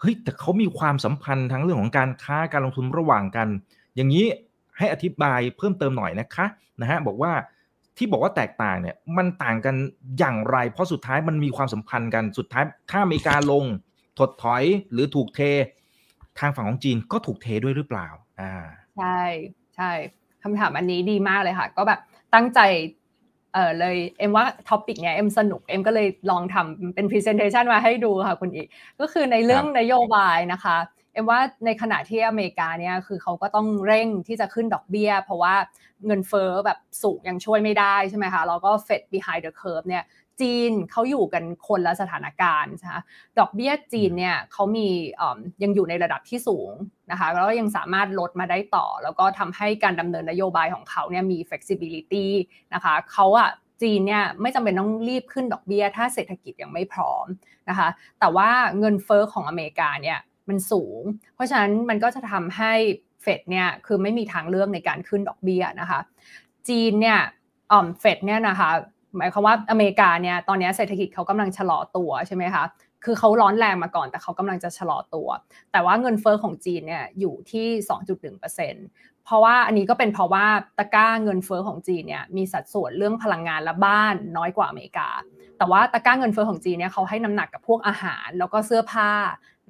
[0.00, 3.48] เฮ้ยแต่เขามีความสัมพันธ์ทั้งเรื่องของการค้าการลงทุนระหว่างกัน
[3.96, 4.26] อย่างนี้
[4.82, 6.46] ให้อธิบายเพิ่มเติมหน่อยนะคะ
[6.80, 7.32] นะฮะบอกว่า
[7.96, 9.74] ที่บอกว่าแตกต่างเนี่ยมันต่างกัน
[10.18, 13.64] อย่างไร เพราะสุดท้ายมันมีความสัมพันธ์กันสุดท้ายถ้าอเมริกาลง
[14.18, 14.62] ถดถอย
[14.92, 15.40] หรือถูกเท
[16.38, 18.08] ทางฝั่งของจีนก็ถูกเทด้วยหรือเปล่า
[18.40, 18.52] อ่า
[18.96, 19.20] ใช่
[19.76, 19.90] ใช่
[20.42, 22.00] คำถามอันนี้ดีมากเลยค่ะ ก็แบบ
[22.34, 22.60] ตั้งใจ
[23.54, 28.66] เออเลยเอ็มว่า topic เนี้ยเอ็มสนุกเอ็มก็เลยลองทำเป็น presentation มาให้ดูค่ะคุณอีก
[29.00, 30.76] ก็คือในเรื่องนโยบายนะคะ
[31.12, 35.54] เอ็มว่าในขณะที่อเมริกาเนี่ยคือเขาก็ต้องเร่งที่จะขึ้นดอกเบี้ย เพราะว่า
[36.06, 40.04] เงินเฟ้อแบบสูงยังช่วยไม่ได้ใช่ไหมคะแล้วก็ Fed behind the curve เนี่ย
[40.40, 43.02] จีนเขาอยู่กันคนละสถานการณ์นะคะ
[43.38, 44.86] ดอกเบี้ยจีนเนี่ยเขามี
[45.62, 46.70] ยังอยู่ในระดับที่สูง
[47.10, 52.26] นะคะแล้วก็ยังสามารถลดมาได้ต่อ แล้วก็ทำให้การดำเนินนโยบายของเขาเนี่ยมี flexibility
[52.74, 53.50] นะคะเขาอะ
[53.82, 57.26] จีนเนี่ยไม่จำเป็นต้องรีบขึ้นดอกเบี้ย ถ้าเศรษฐกิจยังไม่พร้อม
[57.68, 57.88] นะคะ
[58.20, 58.48] แต่ว่า
[58.78, 60.18] เงินเฟอ้อของอเมริกาเนี่ย
[60.48, 61.02] มันสูง
[61.34, 62.72] เพราะฉะนั้นมันก็จะทำให้
[63.22, 66.00] เฟดเนี่ยคือไม่มีทางเลือกในการขึ้นดอกเบี้ยนะคะ
[66.68, 67.18] จีนเนี่ย
[67.72, 68.70] อ่อมเฟดเนี่ยนะคะ
[69.16, 72.64] หมายความว่าอเมริกาเนี่ยตอนนี้เศรษฐกิจเขากำลังชะลอตัวใช่ไหมคะ
[73.04, 75.28] คือเขาร้อนแรงมาก่อนแต่เขากำลังจะชะลอตัว
[75.72, 77.66] แต่ว่าเงินเฟอ้อของจีนเนี่ยอยู่ที่
[78.46, 80.46] 2.1%เพราะว่าอันนี้ก็เป็นเพราะว่า
[80.78, 85.08] ตะก้าเงินเฟอ้อของจีนเนี่ยมีสัดส่วนเรื่องพลังงานและบ้านน้อยกว่าอเมริกา
[85.58, 89.10] แต่ว่าตะกร้าเงินเฟ้อของจีนเนี่ยเขาให้น้ำหนักกับพวกอาหารแล้วก็เสื้อผ้า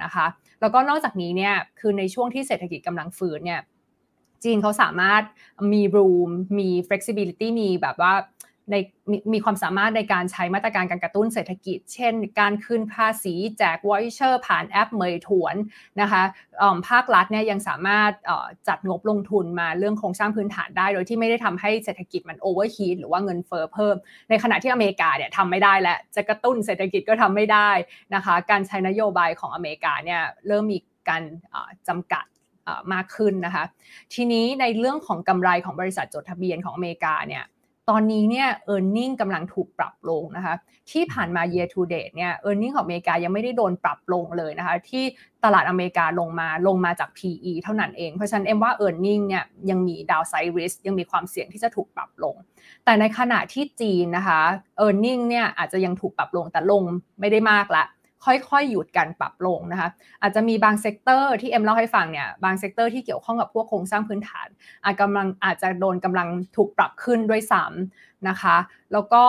[0.02, 0.26] นะคะ
[0.62, 3.60] แล้วก็นอกจากนี้เนี่ยคือในช่วงที่เศรษฐกิจกำลังฟื้นเนี่ย
[4.44, 5.22] จีนเขาสามารถ
[5.72, 8.12] มี room มี flexibility มีแบบว่า
[8.70, 8.76] ใน
[9.10, 15.54] มมีความสามารถในการใช้มาตรการการกระตุ้นเศรษฐกิจ เช่น การคืนภาษีแจก voucher ผ่านแอป Meituan
[16.00, 16.22] นะคะ
[16.88, 18.12] ภาครัฐเนี่ยยังสามารถ
[18.68, 23.96] จัดงบลงทุนมาเรื่องโครงสร้างพื้นฐานได้ โดยที่ไม่ได้ทำให้เศรษฐกิจมัน overheat หรือว่าเงินเฟ้อเพิ่ม
[24.30, 27.70] ในขณะที่อเมริกาเนี่ยทำไม่ได้และจะกระตุ้นเศรษฐกิจก็ทำไม่ได้
[28.14, 31.22] นะคะการใช้นโยบายของอเมริกาเนี่ยเริ่มมีการ
[31.88, 32.24] จำกัด
[32.92, 33.64] มากขึ้นนะคะ
[34.14, 37.44] ทีนี้ในเรื่องของกำไรของบริษัทจดทะเบียนของอเมริกาเนี่ย
[37.90, 40.54] ตอนนี้เนี่ย e a r n i n g กำลังถูกปรับลงนะคะ
[40.90, 45.04] ที่ผ่านมา year to date เนี่ย e a r n i n g ของอเมริกายังไม่ได้โดนปรับลงเลยนะคะ ที่
[45.44, 52.34] ตลาดอเมริกาลงมาลงมาจาก PE เท่านั้นเอง เพราะฉะนั้นเอ็มว่า e a r n i n g เนี่ยยังมี downside risk ยังมีความเสี่ยงที่จะถูกปรับลง
[52.84, 54.40] แต่ในขณะที่จีนนะคะ
[54.84, 56.82] e a r n i n g เนี่ยอาจจะยังถูกปรับลงแต่ลง
[57.20, 57.84] ไม่ได้มากละ
[58.24, 59.88] ค่อยๆหยุดการปรับลงนะคะ
[60.22, 64.48] อาจจะมีบาง sector ที่เอ็มเล่าให้ฟังเนี่ยบาง sector ที่เกี่ยวข้องกับพวกโครงสร้างพื้นฐาน
[64.84, 68.56] อาจกำลังอาจจะโดนกำลังถูกปรับขึ้นด้วยซ้ำนะคะ
[68.92, 69.24] แล้วก็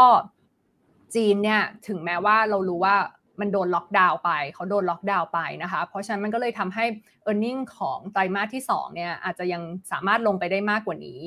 [1.16, 2.96] จีนเนี่ยถึงแม้ว่าเรารู้ว่า
[3.40, 6.86] มันโดนล็อกดาวน์ไป เขาโดนล็อกดาวน์ไปนะคะ เพราะฉะนั้นมันก็เลยทำให้
[7.30, 11.22] e a r n i n g ของไตรมาสที่2เนี่ยอาจจะยังสามารถลงไปได้มากกว่านี้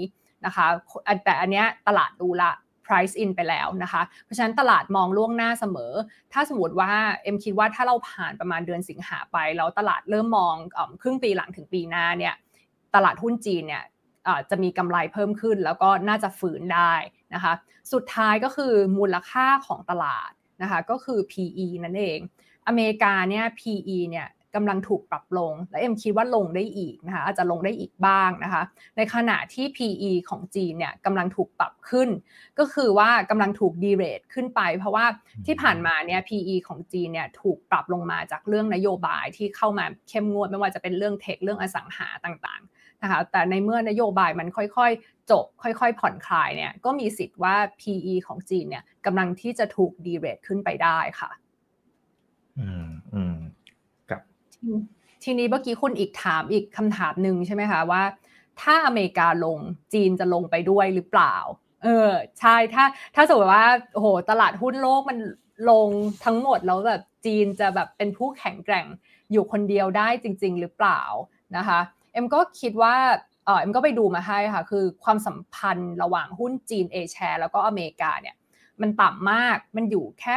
[0.46, 0.66] นะคะ
[1.24, 2.52] แต่อันเนี้ยตลาดดูละ
[2.86, 5.92] price in ไปแล้วนะคะ เพราะฉะนั้นตลาดมองล่วงหน้าเสมอ
[6.32, 10.54] ถ้าสมมติว่าเอ็มคิดว่าถ้าเราผ่านประมาณเดือนสิงหาไป แล้วตลาดเริ่มมอง
[11.02, 12.34] ครึ่งปีหลังถึงปีหน้าเนี่ย
[12.94, 13.84] ตลาดหุ้นจีนเนี่ย
[14.50, 16.92] จะมีกำไรเพิ่มขึ้น แล้วก็น่าจะฝืนได้
[17.34, 17.52] นะคะ
[17.92, 20.30] สุดท้ายก็คือมูลค่าของตลาด
[20.62, 22.18] นะคะก็คือ PE นั่นเอง
[22.66, 28.62] อเมริกาเนี่ย PE เนี่ย กำลังถูกปรับลง และเอ็มคิดว่าลงได้อีกนะคะอาจจะลงได้อีกบ้างนะคะ
[28.96, 32.08] ในขณะที่ PE ของจีนเนี่ยกำลังถูกปรับขึ้น
[32.58, 35.06] ก็คือว่ากำลังถูก re-rate ขึ้นไป เพราะว่า
[35.46, 51.30] ที่ผ่านมาเนี่ย PE ของจีนเนี่ยถูกปรับลงมาจากเรื่องนโยบายที่เข้ามาเข้มงวดไม่ว่าจะเป็นเรื่อง tech เรื่องอสังหาต่างๆนะคะแต่ในเมื่อนโยบายมันค่อยๆ จบ ค่อยๆ ผ่อนคลายเนี่ยก็มีสิทธิ์ว่า PE ของจีนเนี่ยกำลังที่จะถูก re-rate ขึ้นไปได้ค่ะ
[52.58, 53.36] อืมอืม
[55.24, 58.02] ทีนี้เมื่อกี้คุณอีกถามอีกคำถามหนึ่งใช่ไหมคะว่า
[58.60, 59.58] ถ้าอเมริกาลง
[59.94, 61.36] จีนจะลงไปด้วยหรือเปล่า
[61.84, 62.10] เออ
[62.40, 65.18] ใช่ถ้าถ้าสมมติว่าโอ้โหตลาดหุ้นโลกมัน
[65.70, 65.88] ลง
[66.24, 68.86] ทั้งหมดแล้วแบบจีนจะแบบเป็นผู้แข็งแกร่ง
[69.32, 71.00] อยู่คนเดียวได้จริง ๆ หรือเปล่า
[71.56, 71.80] นะคะ
[72.12, 72.94] เอ็มก็คิดว่า
[73.44, 78.36] เออเอ็มก็ไปดูมาให้ค่ะ คือความสัมพันธ์ระหว่างหุ้นจีนเอแชร์แล้วก็อเมริกาเนี่ย
[78.82, 80.34] มันต่ำมากมันอยู่แค่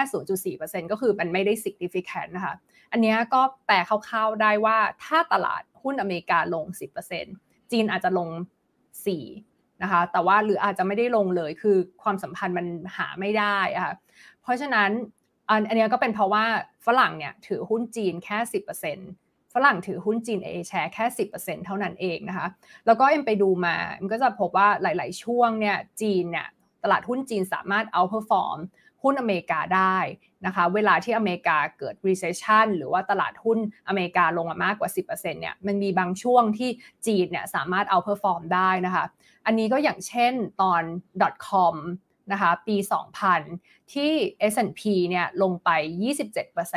[0.56, 2.56] 0.4%ก็คือมันไม่ได้ significant นะคะ
[2.92, 6.66] อันนี้ก็แปลคร่าวๆได้ว่าถ้าตลาดหุ้นอเมริกาลง
[7.20, 8.30] 10%จีนอาจจะลง
[9.06, 12.68] 4 นะคะ แต่ว่าหรืออาจจะไม่ได้ลงเลยคือความสัมพันธ์มัน
[12.98, 13.94] หาไม่ได้ะค่ะ
[14.42, 14.90] เพราะฉะนั้น
[15.50, 16.46] อันนี้ก็เป็นเพราะว่า
[16.86, 18.38] ฝรั่งเนี่ยถือหุ้นจีนแค่
[18.96, 22.48] 10%ฝรั่งถือหุ้นจีนเอแชร์แค่ 10%เท่านั้นเองนะคะ
[22.86, 26.48] แล้วก็เอ็มไปดูมาเอ็มก็จะพบว่าหลาย ๆ ช่วงเนี่ยจีนเนี่ย
[26.84, 29.98] ตลาดหุ้นจีนสามารถเหุ้นอเมริกาได้
[30.46, 36.70] นะคะเวลาที่อเมริกาเกิด recession หรือว่าตลาดหุ้นอเมริกาลงมามากกว่า 10%เนี่ยมันมีบางช่วงที่
[37.06, 39.06] จีนเนี่ยสามารถ outperform ได้นะคะ
[39.46, 40.84] อันนี้ก็อย่างเช่นตอน
[41.48, 41.76] .com
[42.32, 42.76] นะคะปี
[43.36, 44.12] 2000 ที่
[44.52, 45.70] S&P เนี่ยลงไป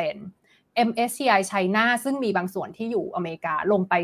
[0.06, 3.94] 27% MSCI China ซึ่งมีบางส่วนที่อยู่อเมริกาลงไป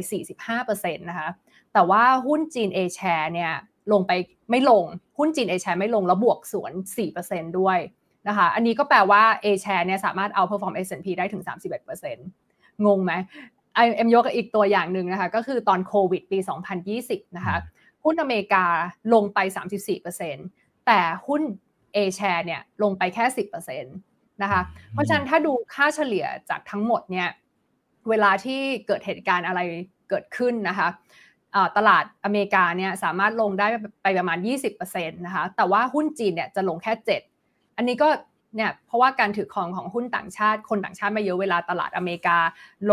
[0.50, 1.28] 45%นะคะ
[1.72, 3.52] แต่ว่าหุ้นจีน A share เนี่ย
[3.92, 4.12] ลงไป
[4.50, 4.84] ไม่ลง
[5.18, 6.72] หุ้นจีน A share ไม่ลงแล้วบวกสวน
[7.14, 7.78] 4%ด้วย
[8.28, 11.42] นะคะ อันนี้ก็แปลว่า A share เนี่ยสามารถเอา perform S&P ได้ถึง
[12.14, 13.12] 31%งงไหม
[13.74, 16.38] เอ็มยกอีกตัวอย่างหนึ่งนะคะ ก็คือตอนโควิดปี
[16.88, 17.56] 2020 นะคะ
[18.04, 18.64] หุ้นอเมริกา
[19.14, 19.38] ลงไป
[20.12, 21.42] 34%แต่หุ้น
[21.96, 23.24] A share เนี่ยลงไปแค่
[23.68, 24.60] 10%นะคะ
[24.92, 27.28] เพราะฉะนั้นถ้าดูค่าเฉลี่ยจากทั้งหมดเนี่ย
[28.08, 29.60] เวลาที่เกิดเหตุการณ์อะไร
[30.10, 30.88] เกิดขึ้นนะคะ
[31.76, 33.66] ตลาดอเมริกาเนี่ยสามารถลงได้
[34.02, 34.38] ไปประมาณ
[34.80, 37.27] 20%นะคะ แต่ว่าหุ้นจีนเนี่ยจะลงแค่ 7
[37.78, 38.08] อันนี้ก็
[38.56, 42.38] เนี่ยเพราะว่าการถือครองของหุ้นต่างชาติคนต่างชาติไม่เยอะเวลาตลาดอเมริกา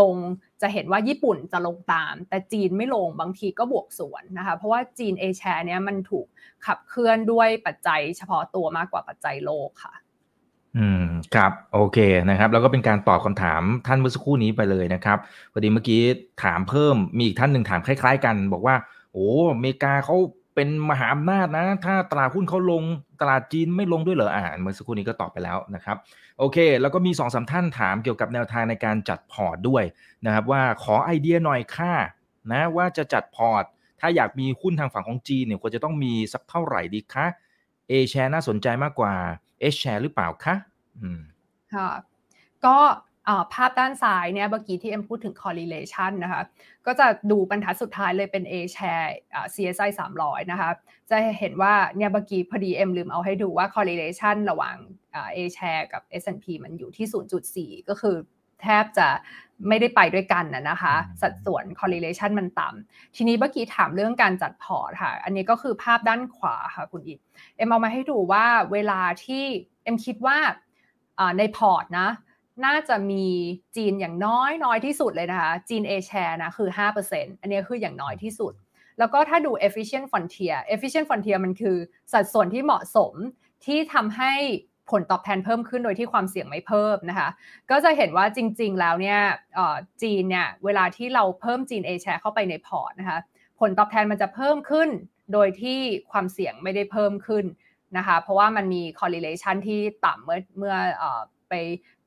[0.00, 0.14] ลง
[0.62, 6.26] จะเห็นว่าญี่ปุ่นจะลงตาม แต่จีนไม่ลงบางทีก็บวกสวนนะคะเพราะว่าจีนเอแชร์เนี่ยมันถูก
[6.66, 9.94] ขับเคลื่อนด้วยปัจจัยเฉพาะตัวมากกว่าปัจจัยโลกค่ะ
[10.76, 11.98] อืมครับโอเค
[12.30, 15.18] นะครับ แล้วก็เป็นการตอบคำถามท่านเมื่อสักครู่นี้ไปเลยนะครับ
[15.52, 16.00] พอดีเมื่อกี้
[16.44, 18.76] ถามเพิ่มมีอีกท่านหนึ่งถามคล้าย ๆ กัน บอกว่า
[19.12, 20.16] โอ้อเมริกาเขา
[20.56, 22.82] เป็นมหาอำนาจนะ ถ้าตลาดหุ้นเขาลง
[23.20, 25.96] ตลาดจีนไม่ลงด้วยเหรออ่าเมื่อสักครู่นี้ก็ตอบไปแล้วนะครับ
[26.38, 29.84] โอเค แล้วก็มีสองสามท่านถามเกี่ยวกับแนวทางในการจัดพอร์ตด้วย
[30.26, 31.94] นะครับ ว่าขอไอเดียหน่อยค่ะ
[32.52, 33.64] นะว่าจะจัดพอร์ต
[34.00, 37.26] ถ้าอยากมีหุ้นทางฝั่งของจีนเนี่ยควรจะต้องมีสักเท่าไหร่ดีคะ
[37.90, 39.12] A share น่าสนใจมากกว่า
[39.72, 40.54] H share หรือเปล่าคะ
[41.00, 41.20] อืม
[41.74, 41.88] ค่ะ
[42.64, 42.76] ก็
[43.52, 46.42] ภาพด้านซ้ายเนี่ยเมื่อกี้ที่เอ็มพูดถึง correlation นะคะ
[46.86, 49.08] ก็จะดูบรรทัดสุดท้ายเลยเป็น A share
[49.54, 50.70] CSI 300 นะคะ
[51.10, 54.76] จะเห็นว่าเนี่ยเมื่อกี้พอดีเอ็มลืมเอาให้ดูว่า correlation ระหว่าง
[55.36, 57.06] A share กับ S&P มันอยู่ที่
[57.48, 58.16] 0.4 ก็คือ
[58.62, 59.08] แทบจะ
[59.68, 67.18] ไม่ได้ไปด้วยกันนะคะ สัดส่วน correlation มันต่ำทีนี้เมื่อกี้ถามเรื่องการจัดพอร์ตค่ะ อันนี้ก็คือภาพด้านขวาค่ะคุณอีก
[67.56, 69.44] เอ็มเอามาให้ดูว่าเวลาที่
[69.84, 70.38] เอ็มคิดว่า
[71.38, 72.08] ในพอร์ตนะ
[72.64, 73.24] น่าจะมี
[73.76, 76.70] จีนอย่างน้อยน้อยที่สุดเลยนะคะ จีน A share นะคือ
[77.06, 78.52] 5%อันนี้คืออย่างน้อยที่สุด
[78.98, 81.76] แล้วก็ถ้าดู efficient frontier efficient frontier มันคือ
[82.12, 83.14] สัดส่วนที่เหมาะสม
[83.64, 84.32] ที่ทำให้
[84.90, 87.28] ผลตอบแทนเพิ่มขึ้นโดยที่ความเสี่ยงไม่เพิ่มนะคะ
[87.70, 89.20] ก็จะเห็นว่าจริง ๆ แล้วเนี่ย
[90.02, 93.18] จีนเนี่ยเวลาที่เราเพิ่มจีน A share เข้าไปในพอร์ตนะคะ
[93.60, 94.88] ผลตอบแทนมันจะเพิ่มขึ้น
[95.32, 95.78] โดยที่
[96.10, 97.44] ความเสี่ยงไม่ได้เพิ่มขึ้น
[97.96, 100.74] นะคะ เพราะว่ามันมี correlation ที่ต่ำเมื่อเมื่อ
[101.48, 101.54] ไป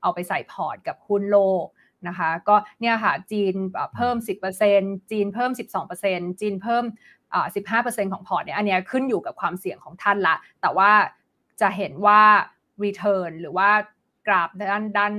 [0.02, 1.66] เอาไปใส่พอร์ตกับหุ้นโลก
[2.08, 3.54] นะคะก็เนี่ยค่ะจีน
[3.96, 4.16] เพิ่ม
[4.64, 5.52] 10%จีนเพิ่ม
[5.96, 6.84] 12%จีนเพิ่ม
[7.66, 10.92] 15%ของพอร์ตเนี่ยอันนี้ขึ้นอยู่กับความเสี่ยงของท่านละ แต่ว่า
[11.62, 12.22] จะเห็นว่า
[12.84, 13.70] return หรือว่า
[14.28, 15.14] กราฟด้านด้าน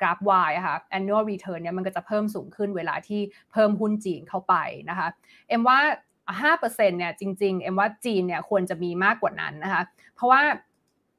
[0.00, 0.18] กราฟ
[0.48, 3.20] Y ค่ะ annual return เนี่ยมันก็จะเพิ่มสูงขึ้นเวลาที่
[3.52, 4.54] เพิ่มหุ้นจีนเข้าไป
[4.90, 5.08] นะคะ
[5.48, 5.78] เอ็มว่า
[6.40, 9.82] 5%เนี่ยจริงๆเอ็มว่าจีนเนี่ยควรจะมีมากกว่านั้นนะคะ
[10.14, 10.42] เพราะว่า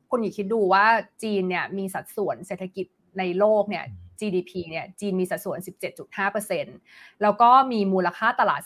[0.10, 0.86] คุณอย่าคิดดูว่า
[1.24, 2.86] จีนเนี่ยมีสัดส่วนเศรษฐกิจ
[3.20, 3.86] ในโลกเนี่ย
[4.20, 5.58] GDP เนี่ยจีนมีสัดส่วน
[6.40, 8.62] 17.5%แล้วก็มีมูลค่าตลาด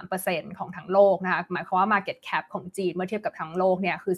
[0.00, 4.14] 13%ของทั้งโลกนะคะหมายความว่า market cap ของจีนเมื่อเทียบกับทั้งโลกเนี่ยคือ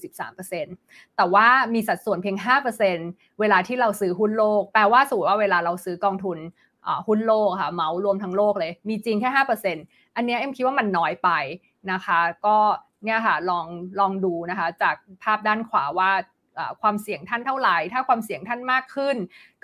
[0.56, 2.36] 13%แต่ว่ามีสัดส่วนเพียง
[2.88, 6.38] 5%เวลาที่เราซื้อหุ้นโลก แปลว่าสมมติว่าเวลาเราซื้อกองทุน
[7.08, 9.30] หุ้นโลกค่ะเมารวมทั้งโลกเลย มีจีนแค่
[9.74, 11.30] 5%อันนี้เอ็มคิดว่ามันน้อยไป
[11.92, 12.56] นะคะ ก็
[13.04, 13.66] เนี่ยค่ะลอง
[14.00, 16.10] ลองดูนะคะ จากภาพด้านขวาว่า
[16.82, 19.16] ความเสี่ยงท่านเท่าไหร่ ถ้าความเสี่ยงท่านมากขึ้น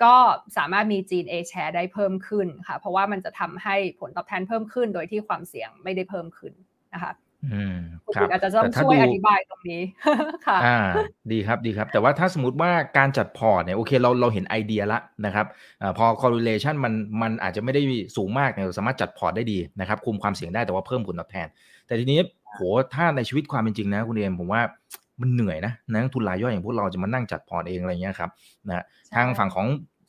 [0.03, 0.15] ก็
[0.57, 6.53] สามารถมีจีน A share ได้เพิ่มขึ้นค่ะ เพราะว่ามันจะทำให้ผลตอบแทนเพิ่มขึ้น โดยที่ความเสี่ยงไม่ได้เพิ่มขึ้น
[6.93, 7.13] นะคะ
[7.47, 7.77] อืม
[8.15, 9.81] ครับอาจจะต้องช่วยอธิบายตรงนี้
[10.47, 10.79] ค่ะอ่า
[11.31, 15.45] ดีครับดีครับ แต่ว่าถ้าสมมติว่าการจัดพอร์ตเนี่ยโอเคเราเราเห็นไอเดียละนะครับ
[15.81, 17.81] อพอ correlation มันมันอาจจะไม่ได้
[18.17, 21.47] สูงมากเนี่ยสามารถจัดพอร์ตได้ดีนะครับคุมความเสี่ยงได้แต่ว่าเพิ่มผลตอบแทน
[21.87, 22.19] แต่ทีนี้
[22.53, 22.59] โห
[22.93, 24.61] ถ้าในชีวิตความเป็นจริงนะคุณเอมผมว่า
[25.21, 28.29] มันเหนื่อยนะนักลงทุนรายย่อยอย่างพวกเราจะมานั่งจัดพอร์ตเองอะไรเงี้ยครับ
[28.67, 28.83] นะ
[29.15, 29.67] ทางฝั่งของ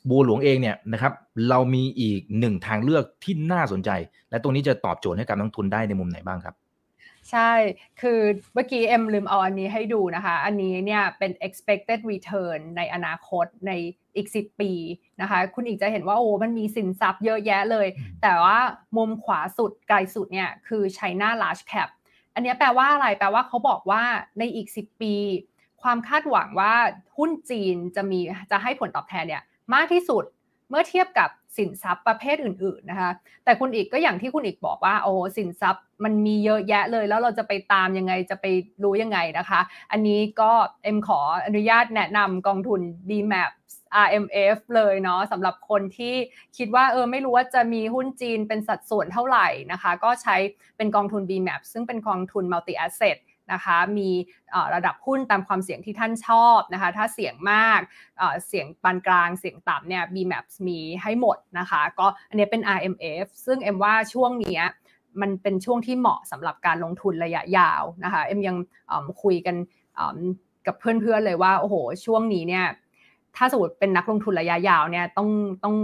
[0.08, 1.12] บัวหลวงเองเนี่ยนะครับ
[1.48, 3.90] เรามีอีกหนึ่งทางเลือกที่น่าสนใจ
[4.30, 6.56] และตรงนี้จะตอบโจทย์ให้กับนักลงทุนได้ในมุมไหนบ้างครับ
[7.30, 7.52] ใช่
[8.00, 8.20] คือ
[8.54, 13.72] เมื่อกี้เอ็มลืมเอาอันนี้ให้ดูนะคะ อันนี้เนี่ยเป็น expected return ในอนาคตใน
[14.16, 14.72] อีก 10 ปี
[15.20, 17.86] นะคะ คุณอีกจะเห็นว่าโอ้มันมีสินทรัพย์เยอะแยะเลย
[18.22, 18.58] แต่ว่า
[18.96, 21.88] มุมขวาสุดไกลสุดเนี่ยคือ China large cap
[22.34, 24.02] อันนี้แปลว่าอะไรแปลว่าเขาบอกว่า
[24.38, 25.14] ในอีก 10 ปี
[25.82, 26.74] ความคาดหวังว่า
[27.16, 28.20] หุ้นจีนจะมี
[28.50, 29.42] จะให้ผลตอบแทนเนี่ย
[29.74, 30.24] มากที่สุด
[30.68, 33.10] เมื่อเทียบกับสินทรัพย์ประเภทอื่น ๆนะคะ
[33.44, 38.46] แต่คุณอีกก็อย่างที่คุณอีกบอกว่าโอ้สินทรัพย์มันมีเยอะแยะเลย แล้วเราจะไปตามยังไงจะไป
[38.84, 39.60] รู้ยังไงนะคะ
[39.92, 40.52] อันนี้ก็
[40.84, 43.50] เอ็มขออนุญาตแนะนำกองทุน BMAP
[44.06, 46.14] RMF เลยเนาะสำหรับคนที่
[46.56, 50.36] คิดว่าเออไม่รู้ว่าจะมีหุ้นจีนเป็นสัดส่วนเท่าไหร่นะคะ ก็ใช้
[50.76, 53.18] เป็นกองทุน BMAP ซึ่งเป็นกองทุน multi asset
[53.52, 54.10] นะคะมี
[54.74, 57.80] ระดับหุ้นตามความเสี่ยงที่ท่านชอบนะคะถ้าเสี่ยงมาก
[58.46, 64.62] เสี่ยงปานกลางเสี่ยงต่ำเนี่ย BMAPS มีให้หมดนะคะก็อันนี้เป็น RMF ซึ่งเอ็มว่าช่วงนี้
[65.20, 68.56] มันเป็นช่วงที่เหมาะสำหรับการลงทุนระยะยาวนะคะเอ็มยัง
[69.22, 69.56] คุยกัน
[70.66, 71.74] กับเพื่อนๆเลยว่าโอ้โห
[72.06, 72.66] ช่วงนี้เนี่ย
[73.36, 75.28] ถ้าสมมติเป็นนักลงทุนระยะยาวเนี่ยต้อง
[75.64, 75.76] ต้อง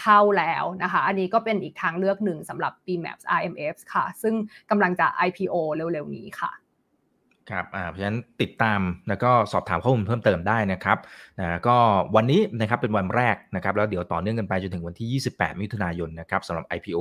[0.00, 4.34] เข้าแล้วนะคะ อันนี้ก็เป็นอีกทางเลือกหนึ่งสำหรับ BMAPS RMF ค่ะ ซึ่ง
[4.70, 6.50] กำลังจะ IPO เร็วๆนี้ค่ะ
[7.50, 10.98] ครับอ่าเพราะฉะนั้นติดตามแล้วก็สอบถามข้อมูลเพิ่มเติมได้นะครับ
[11.40, 11.76] นะก็
[12.16, 16.98] วันนี้นะครับเป็นวันแรกนะครับแล้วเดี๋ยวต่อเนื่องกันไปจนถึงวันที่ 28 มิถุนายนนะครับสำหรับ IPO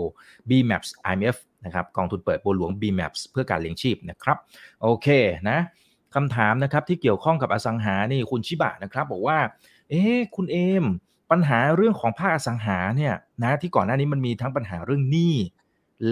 [0.49, 4.37] BMAPS IMF นะครับกองทุนเปิดบัวหลวง BMAPS เพื่อการเลี้ยงชีพนะครับ
[4.81, 5.07] โอเค
[5.49, 5.59] นะ
[6.15, 9.37] คำถามนะครับที่เกี่ยวข้องกับอสังหานี่คุณชิบะนะครับบอกว่า
[9.89, 10.03] เอ๊
[10.35, 10.85] คุณเอม
[11.31, 13.13] ปัญหาเรื่องของภาคอสังหาเนี่ย
[13.43, 15.35] นะที่ก่อนหน้านี้มันมีทั้งปัญหาเรื่องหนี้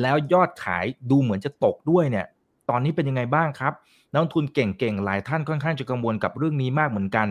[0.02, 2.26] แล้วยอดขายดูเหมือนจะตกด้วยเนี่ย
[2.70, 3.74] ตอนนี้เป็นยังไงบ้างครับ
[4.12, 7.28] นักลงทุนเก่งๆ หลายท่านค่อนข้างจะกังวลกับเรื่องนี้มากเหมือนกัน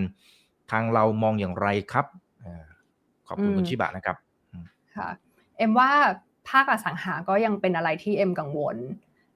[0.71, 2.07] ทางเรามองอย่างไรครับ
[3.29, 4.17] ขอบคุณคุณชิบะนะครับ
[4.97, 5.09] ค่ะ
[5.57, 5.91] เอ็มว่า
[6.49, 8.77] ภาคอสังหาก็ยังเป็นอะไรที่เอ็มกังวล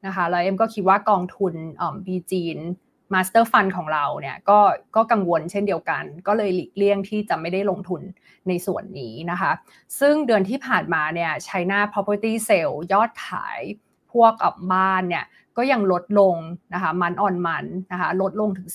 [0.07, 1.55] นะคะแล้วเอ็มก็คิดว่ากองทุน
[2.07, 2.59] บีจีน
[3.15, 4.59] master fund ของเราเนี่ยก็
[4.97, 8.03] ก็กังวลเช่นเดียวกัน ก็เลยหลีกเลี่ยงที่จะไม่ได้ลงทุน
[8.49, 9.53] ในส่วนนี้นะคะ
[10.01, 13.61] ซึ่งเดือนที่ผ่านมาเนี่ย China Property Sale ยอดขาย
[14.13, 14.33] พวก
[14.73, 15.25] บ้านเนี่ย
[15.57, 16.37] ก็ยังลดลง
[16.75, 18.69] นะคะมันออนมันนะคะลดลงถึง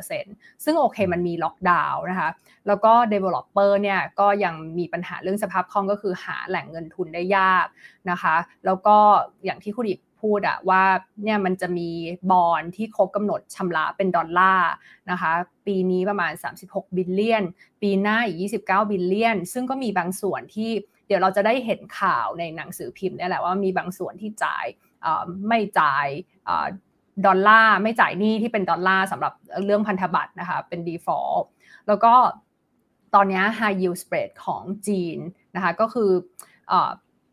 [0.00, 2.28] 46%ซึ่งโอเคมันมีล็อกดาวน์นะคะ
[2.66, 7.66] แล้วก็ Developer เนี่ยก็ยังมีปัญหาเรื่องสภาพคล่องก็คือหาแหล่งเงินทุนได้ยาก
[8.10, 8.96] นะคะแล้วก็
[9.44, 10.82] อย่างที่คุณอีก พูดอะว่า
[11.22, 11.90] เนี่ยมันจะมี
[12.30, 14.70] บอลที่ครบกำหนดชำระเป็นดอลลาร์
[15.10, 15.32] นะคะ
[15.66, 16.32] ปีนี้ประมาณ
[16.64, 17.44] 36 billion
[17.82, 20.70] ปีหน้าอีก 29 billion ซึ่งก็มีบางส่วนที่
[21.06, 24.64] เดี๋ยวเราจะได้เห็นข่าวในหนังสือพิมพ์นี่แหละว่ามีบางส่วนที่จ่าย
[25.48, 26.06] ไม่จ่าย
[27.26, 29.32] ดอลลาร์ไม่จ่ายหนี้ที่เป็นดอลลาร์สำหรับ
[29.64, 31.44] เรื่องพันธบัตรนะคะเป็น default
[31.86, 32.14] แล้วก็
[33.14, 35.18] ตอนนี้ high yield spread ของจีน
[35.54, 36.10] นะคะก็คือ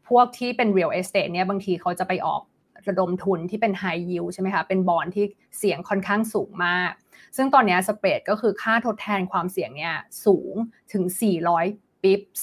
[0.10, 2.42] พวกที่เป็น real estate เนี่ยบางทีเขาจะไปออก
[2.90, 5.26] ระดมทุนที่เป็น high yield ใช่ไหมคะ เป็นบอลที่
[5.58, 6.92] เสี่ยงค่อนข้างสูงมาก
[7.38, 10.54] ซึ่งตอนนี้สเปรดก็คือค่าทดแทนความเสี่ยงเนี่ยสูง
[10.94, 11.04] ถึง
[11.54, 12.42] 400 pips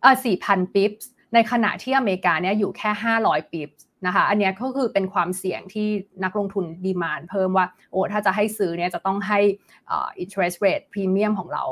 [0.00, 2.90] เออ4,000 pips ในขณะที่อเมริกาเนี่ยอยู่แค่
[3.24, 5.88] 500 pips นะคะ อันนี้ก็คือเป็นความเสี่ยงที่
[6.24, 9.40] นักลงทุนดีมานเพิ่มว่า โอ้ ถ้าจะให้ซื้อเนี่ยจะต้องให้
[9.90, 11.64] อ interest rate premium ของเรา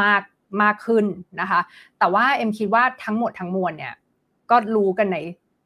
[0.00, 0.22] มาก
[0.62, 1.04] มากขึ้น
[1.40, 1.60] นะคะ
[1.98, 3.94] แต่ว่าเอ็มคิดว่าทั้งหมดทั้งมวลเนี่ย
[4.50, 5.18] ก็รู้กันใน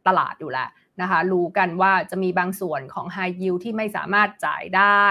[0.07, 0.69] ตลาดอยู่แล้ว
[1.01, 5.07] นะคะรู้กันว่าจะมีบางส่วนของ High Yield ที่ไม่สามารถจ่ายได้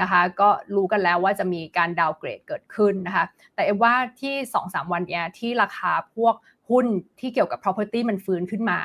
[0.00, 3.24] นะคะก็รู้กันแล้วว่าจะมีการดาวเกรดเกิดขึ้นนะคะ
[3.54, 4.34] แต่เอว่าที่
[4.64, 6.34] 2-3 วันเนี้ยที่ราคาพวก
[6.70, 6.86] หุ้น
[7.20, 8.80] ที่เกี่ยวกับ property มันฟื้นขึ้นมา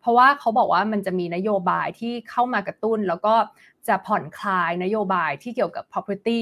[0.00, 3.34] เพราะว่าเขาบอกว่ามันจะมีนโยบายที่เข้ามากระตุ้น แล้วก็
[3.88, 6.40] จะผ่อนคลายนโยบายที่เกี่ยวกับ property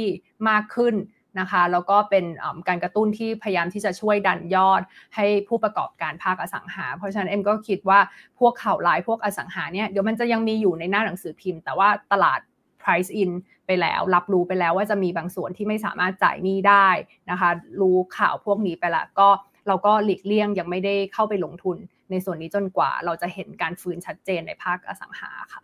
[0.49, 0.95] มากขึ้น
[1.41, 2.25] นะคะแล้วก็เป็น
[2.69, 4.83] การกระตุ้นที่พยายามที่จะช่วยดันยอด
[5.17, 7.99] ให้ผู้ประกอบการภาคอสังหา เพราะฉะนั้นเอ็มก็คิดว่า
[8.39, 12.41] พวกข่าวร้ายพวกอสังหาเนี่ยเดี๋ยวมันจะยังมีอยู่ในหน้าหนังสือพิมพ์ แต่ว่าตลาด
[12.83, 13.31] price in
[13.67, 16.89] ไปแล้วรับรู้ไปแล้วว่าจะมีบางส่วนที่ไม่สามารถจ่ายหนี้ได้
[17.31, 19.29] นะคะรู้ข่าวพวกนี้ไปแล้วก็
[19.69, 21.77] เราก็หลีกเลี่ยงยังไม่ได้เข้าไปลงทุน
[22.11, 25.63] ในส่วนนี้จนกว่าเราจะเห็นการฟื้นชัดเจนในภาคอสังหาค่ะ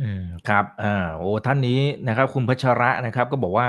[0.00, 3.66] อืมครับอ่าโอ้ท่านนี้นะครับ คุณพัชระนะครับ ก็บอกว่า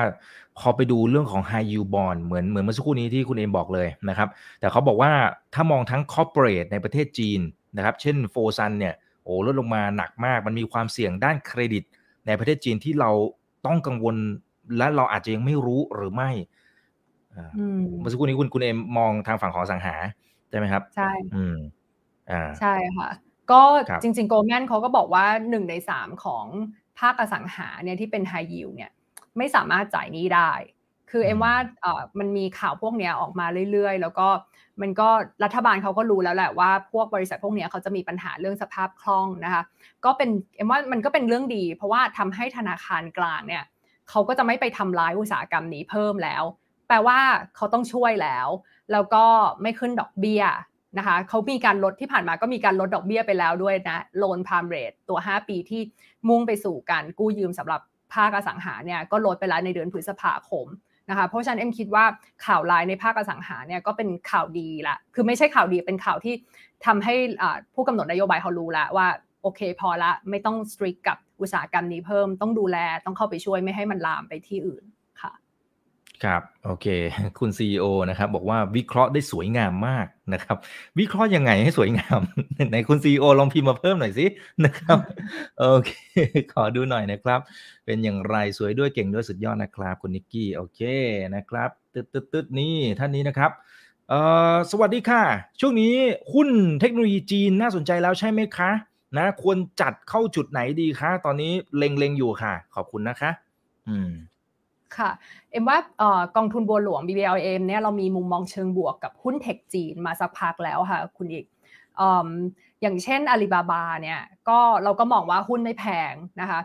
[0.59, 4.29] พอไปดูเรื่องของ high yield bond เหมือนเหมือนเมื่อสักครู่นี้ที่คุณเอ็มบอกเลยนะครับ
[4.59, 5.11] แต่เขาบอกว่า
[5.53, 7.39] ถ้ามองทั้ง corporate ในประเทศจีน
[7.77, 11.83] นะครับ เช่นโฟซันเนี่ยโอ้ลดลงมาหนักมาก มันมีความเสี่ยงด้านเครดิต
[12.27, 13.11] ในประเทศจีนที่เรา
[13.65, 14.15] ต้องกังวล
[14.77, 16.31] และเราอาจจะยังไม่รู้หรือไม่
[17.99, 19.95] เมื่อสักครู่นี้คุณคุณเอมมองทางฝั่งของสังหา
[20.49, 21.55] ใช่ไหมครับ ใช่อืม
[22.31, 23.09] อ่าใช่ค่ะ
[23.51, 23.61] ก็
[24.03, 26.45] จริงๆโกลแมนเขาก็บอกว่าหนึ่งในสามของ
[26.99, 28.91] ภาคอสังหาเนี่ยที่เป็นไฮยิวเนี่ย
[29.37, 30.51] ไม่สามารถจ่ายนี้ได้
[31.11, 34.27] คืคือเอ็มว่าเออมันมีข่าวพวกนี้ออกมาเรื่อยๆ แล้วก็
[34.81, 35.09] มันก็
[35.43, 39.63] รัฐบาลเขาก็รู้แล้วแหละว่าพวกบริษัทพวกนี้เขาจะมีปัญหาเรื่องสภาพคล่องนะคะ
[40.05, 43.63] ก็เป็นเอ็มว่ามันก็เป็นเรื่องดี เพราะว่าทำให้ธนาคารกลางเนี่ย
[44.09, 46.43] เขาก็จะไม่ไปทำร้ายอุตสาหกรรมนี้เพิ่มแล้ว
[46.87, 47.19] แปลว่า
[47.55, 48.47] เขาต้องช่วยแล้ว
[48.91, 49.25] แล้วก็
[49.61, 50.43] ไม่ขึ้นดอกเบี้ย
[50.97, 55.81] นะคะเขามีการลดที่ผ่านมาก็มีการลดดอกเบี้ยไปแล้วด้วยนะ loan prime rate ตัว 5 ปีที่
[56.29, 57.81] มุ่งไปสู่การกู้ยืมสำหรับ
[58.15, 60.67] ภาคอสังหาเนี่ยก็ลดไปแล้วในเดือนพฤษภาคม
[61.09, 62.05] นะคะเพราะฉะนั้นเอ็มคิดว่า
[62.45, 66.33] ข่าวร้ายในภาคอสังหาเนี่ยก็เป็นข่าวดีละคือไม่ใช่ข่าวดีเป็นข่าวที่
[66.85, 67.15] ทำให้
[67.73, 69.07] ผู้กำหนดนโยบายเขารู้แล้วว่า
[69.41, 74.83] โอเคพอละไม่ต้อง strict กับอุตสาหกรรมนี้เพิ่มต้องดูแลต้องเข้าไปช่วยไม่ให้มันลามไปที่อื่น
[76.15, 76.87] ค่ะครับ โอเค
[77.39, 80.57] คุณ CEO นะครับ บอกว่าวิเคราะห์ได้สวยงามมากนะครับ
[80.99, 82.21] วิเคราะห์ยังไงให้สวยงาม
[82.69, 84.25] ไหนคุณ CEO ลองพิมพ์มาเพิ่มหน่อยสิ
[84.65, 84.97] นะครับ
[85.59, 85.91] โอเค
[86.53, 87.39] ขอดูหน่อยนะครับ
[87.85, 90.81] เป็นอย่างไรสวยด้วยเก่งด้วยสุดยอดนะครับคุณนิกกี้โอเค
[91.35, 93.51] นะครับตึ๊ดตึ๊ดตึ๊ดนี่ท่านนี้นะครับ
[94.09, 94.19] เอ่
[94.53, 95.23] อสวัสดีค่ะ
[95.59, 95.93] ช่วงนี้
[96.33, 96.49] หุ้น
[96.81, 98.71] เทคโนโลยีจีนน่าสนใจแล้วใช่ไหมคะ
[99.17, 103.31] นะควรจัดเข้าจุดไหนดีคะตอนนี้เล็งๆอยู่ค่ะ ขอบคุณนะคะ
[103.89, 104.11] อืม
[104.99, 105.11] ค่ะ
[105.51, 105.77] เอ็มว่า
[106.35, 111.45] กองทุนบัวหลวง BBLM เนี่ยเรามีมุมมองเชิงบวกกับหุ้นเทคจีนมาสักพักแล้วค่ะ คุณอีก
[112.81, 114.19] อย่างเช่นอาลีบาบาเนี่ย
[114.49, 116.59] ก็เราก็มองว่าหุ้นไม่แพงนะคะ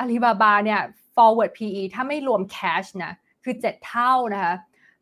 [0.00, 0.80] อาลีบาบาเนี่ย
[1.14, 3.12] forward PE ถ้าไม่รวม cash นะ
[3.44, 4.54] คือ 7 เท่านะคะ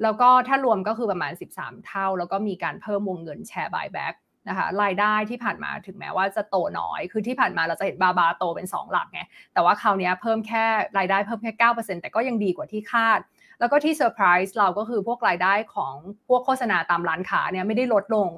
[0.03, 4.15] แล้วก็ถ้ารวมก็คือประมาณ 13 เท่า แล้วก็มีการเพิ่มวงเงินแชร์ buyback
[4.49, 9.23] นะคะรายได้ที่ผ่านมาถึงแม้ว่าจะโตน้อย คือที่ผ่านมาเราจะเห็นบาบาโตเป็น 2 หลักไง
[9.55, 10.65] แต่ว่าคราวนี้เพิ่มแค่
[10.99, 13.21] รายได้เพิ่มแค่9%แต่ก็ยังดีกว่าที่คาด
[13.61, 15.95] แล้วก็ที่เซอร์ไพรส์เราก็คือพวกรายได้ของ
[16.29, 18.31] พวกโฆษณาตามร้านค้าเนี่ยไม่ได้ลดลง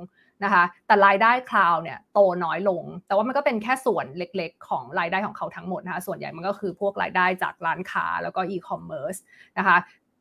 [0.44, 9.14] นะคะแต่รายได้ cloud เนี่ยโตน้อยลง แต่ว่ามันก็เป็นแค่ส่วนเล็กๆ ของรายได้ของเขาทั้งหมดนะคะส่วนใหญ่มันก็คือพวกรายได้จากร้านค้าแล้วก็อีคอมเมิร์ซ
[9.59, 9.76] นะคะ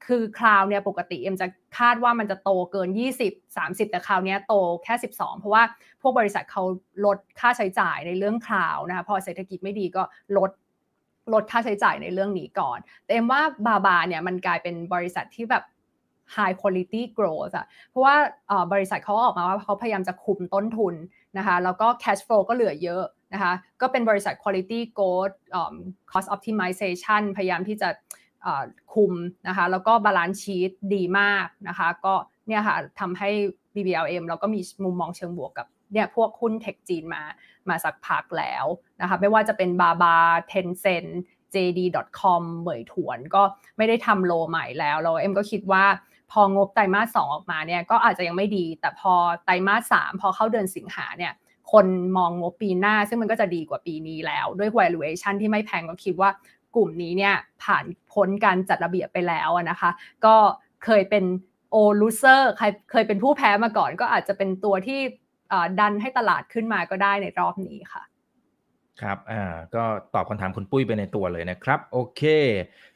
[0.06, 1.48] คือ cloud เนี่ยปกติเอ็มจะ
[1.80, 2.90] คาดว่ามันจะโตเกิน
[3.24, 5.64] 20 30 แต่คราวนี้โตแค่ 12 เพราะว่า
[6.02, 6.64] พวกบริษัทเขา
[7.06, 10.04] ลดค่าใช้จ่ายในเรื่องคลาวนะคะพอเศรษฐกิจไม่ดีก็
[10.38, 10.52] ลด
[11.34, 15.64] ลดค่าใช้จ่ายในเรื่องนี้ก่อน แต่เอ็มว่าบาบาเนี่ยมันกลายเป็นบริษัทที่แบบ
[16.36, 18.16] high quality growth อะเพราะว่า
[18.74, 20.96] บริษัทเขาออกมาว่าเขาพยายามจะคุมต้นทุน
[21.38, 25.36] นะคะแล้วก็ cash flow ก็เหลือเยอะนะคะก็เป็นบริษัท quality growth
[26.12, 27.90] cost optimization พยายามที่จะ
[28.94, 29.14] คุม
[29.48, 32.14] นะคะแล้วก็ balance sheet ดีมากนะคะก็
[32.48, 33.30] เนี่ยค่ะทำให้
[33.74, 37.24] BBLAM เราก็มีมุมมองเชิงบวกกับเนี่ยพวกหุ้น tech จีนมา
[37.70, 38.66] มาสักพักแล้ว
[39.02, 40.18] นะคะไม่ว่าจะเป็นบาบา
[40.48, 41.06] Tencent
[41.54, 43.44] JD.com Meituan ก็
[43.78, 45.86] ไม่ได้ทำ low ใหม่แล้วเราเอ็มก็คิดว่า
[46.32, 49.14] พองบไตรมาสสองออกมาเนี่ยก็อาจจะยังไม่ดี แต่พอ
[49.46, 51.34] ไตรมาสสามพอเข้าเดือนสิงหาเนี่ย
[51.72, 51.86] คน
[52.18, 56.30] มองงบปีหน้า ซึ่งมันก็จะดีกว่าปีนี้แล้ว ด้วย valuation ที่ไม่แพงก็คิดว่า
[56.76, 59.90] กลุ่มนี้เนี่ยผ่านพ้นการจัดระเบียบไปแล้วนะคะ
[60.26, 60.36] ก็
[60.86, 61.26] เคยเป็น
[61.72, 62.52] โอลูเซอร์
[62.92, 65.00] เคยเป็นผู้แพ้มาก่อน ก็อาจจะเป็นตัวที่
[65.80, 68.04] ดันให้ตลาดขึ้นมาก็ได้ในรอบนี้ค่ะ
[69.02, 69.44] ครับ อ่า
[69.76, 72.22] ก็ตอบคำถามคุณปุ้ยไปในตัวเลยนะครับ โอเค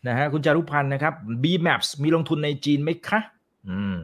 [0.08, 1.14] นะฮะ คุณจารุพันธ์นะครับ
[1.44, 3.20] B-Maps มีลงทุนในจีนไหมคะ
[3.70, 3.98] อืม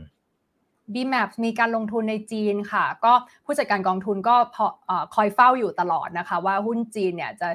[0.94, 3.14] B-Map มีการลงทุนในจีนค่ะ ก็
[3.46, 4.36] ผู้จัดการกองทุนก็
[5.16, 7.50] คอยเฝ้าอยู่ตลอดนะคะ ว่าหุ้นจีนเนี่ยจะ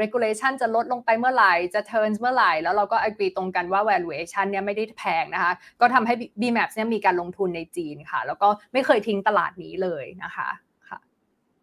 [0.00, 10.48] regulation จะลดลงไปเมื่อไหร่ จะ turn เมื่อไหร่ แล้วเราก็ agree ตรงกันว่า valuation เนี่ยไม่ได้แพงนะคะ ก็ทำให้ B-Map เนี่ยมีการลงทุนในจีนค่ะ แล้วก็ไม่เคยทิ้งตลาดนี้เลยนะคะ
[10.88, 10.98] ค่ะ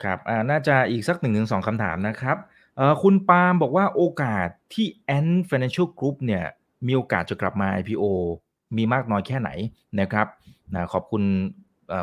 [0.04, 0.20] ครับ
[0.50, 2.38] น่าจะอีกสักหนึ่งถึงสองคำถามนะครับ
[3.04, 6.46] คุณปาล์มบอกว่าโอกาสที่ Ant Financial Group เนี่ย
[6.88, 8.04] มีโอกาสจะกลับมา IPO
[8.78, 9.50] มีมากน้อยแค่ไหน
[10.02, 10.28] นะครับ
[10.76, 11.24] นะขอบคุณ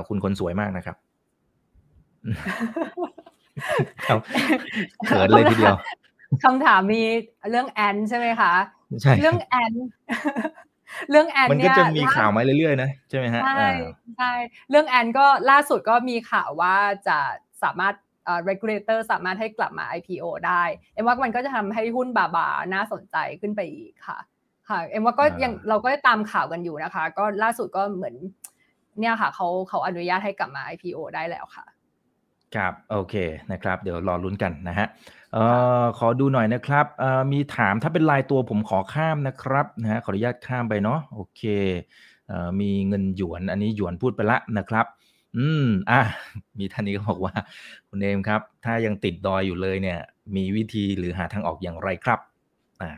[0.08, 0.96] คุณคนสวยมากนะครับ
[4.06, 4.18] ครับ
[5.06, 5.76] เขินเลยทีเดียว
[6.44, 7.02] คำถามมี
[7.50, 8.52] เรื่องแอนใช่ไหมคะ
[9.02, 9.72] ใช่เรื่องแอน
[11.10, 13.68] เรื่องแอนเนี่ยมันก็จะมีข่าวมาเรื่อยๆนะใช่ไหมฮะใช่
[14.18, 14.32] ใช่
[14.70, 16.76] เรื่องแอนก็ล่าสุดก็มีข่าวว่า
[17.08, 17.18] จะ
[17.62, 17.94] สามารถ
[18.48, 20.62] regulator สามารถให้กลับมา IPO ได้
[20.92, 24.18] เอ็มว่ามันก็จะทำให้หุ้นบาบาน่าสนใจขึ้นไปอีกค่ะ
[24.68, 28.16] ค่ะ เอ็มว่าก็ยังเราก็ตามข่าวกันอยู่นะคะ ก็ล่าสุดก็เหมือน
[29.00, 31.64] เนี่ยค่ะเขาเขาอนุญาตให้กลับมา IPO ได้แล้วค่ะ
[32.54, 33.14] ครับ โอเค
[33.52, 34.86] นะครับ เดี๋ยวรอลุ้นกันนะฮะ
[35.32, 35.44] เอ่
[35.82, 41.42] อขอดูหน่อยนะครับเอ่อมีถามถ้าเป็นลายตัวผมขอข้ามนะครับนะฮะขออนุญาตข้ามไปเนาะโอเค
[42.28, 44.86] เอ่อมีเงินหยวน อันนี้หยวนพูดไปละนะครับ
[45.36, 46.00] อืมอะ
[46.58, 47.34] มีท่านนี้ก็บอกว่า
[47.88, 49.98] คุณเอมครับ ถ้ายังติดดอยอยู่เลยเนี่ย
[50.36, 52.20] มีวิธีหรือหาทางออกอย่างไรครับ
[52.82, 52.90] อ่า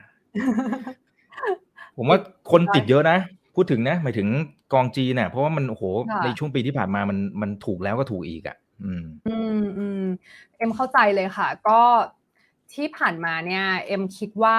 [1.96, 2.18] ผมว่า
[2.50, 3.18] คนติดเยอะนะ
[3.56, 4.28] พูดถึงนะหมายถึง
[4.72, 5.84] กองจีเนี่ยเพราะว่ามันโอ้โห
[6.24, 10.04] ในช่วงปีที่ผ่านมามันมันถูกแล้วก็ถูกอีกอะ อืม อืมอืม
[10.56, 11.80] เอ็มเข้าใจเลยค่ะ ก็
[12.72, 14.58] ที่ผ่านมาเนี่ย เอ็มคิดว่า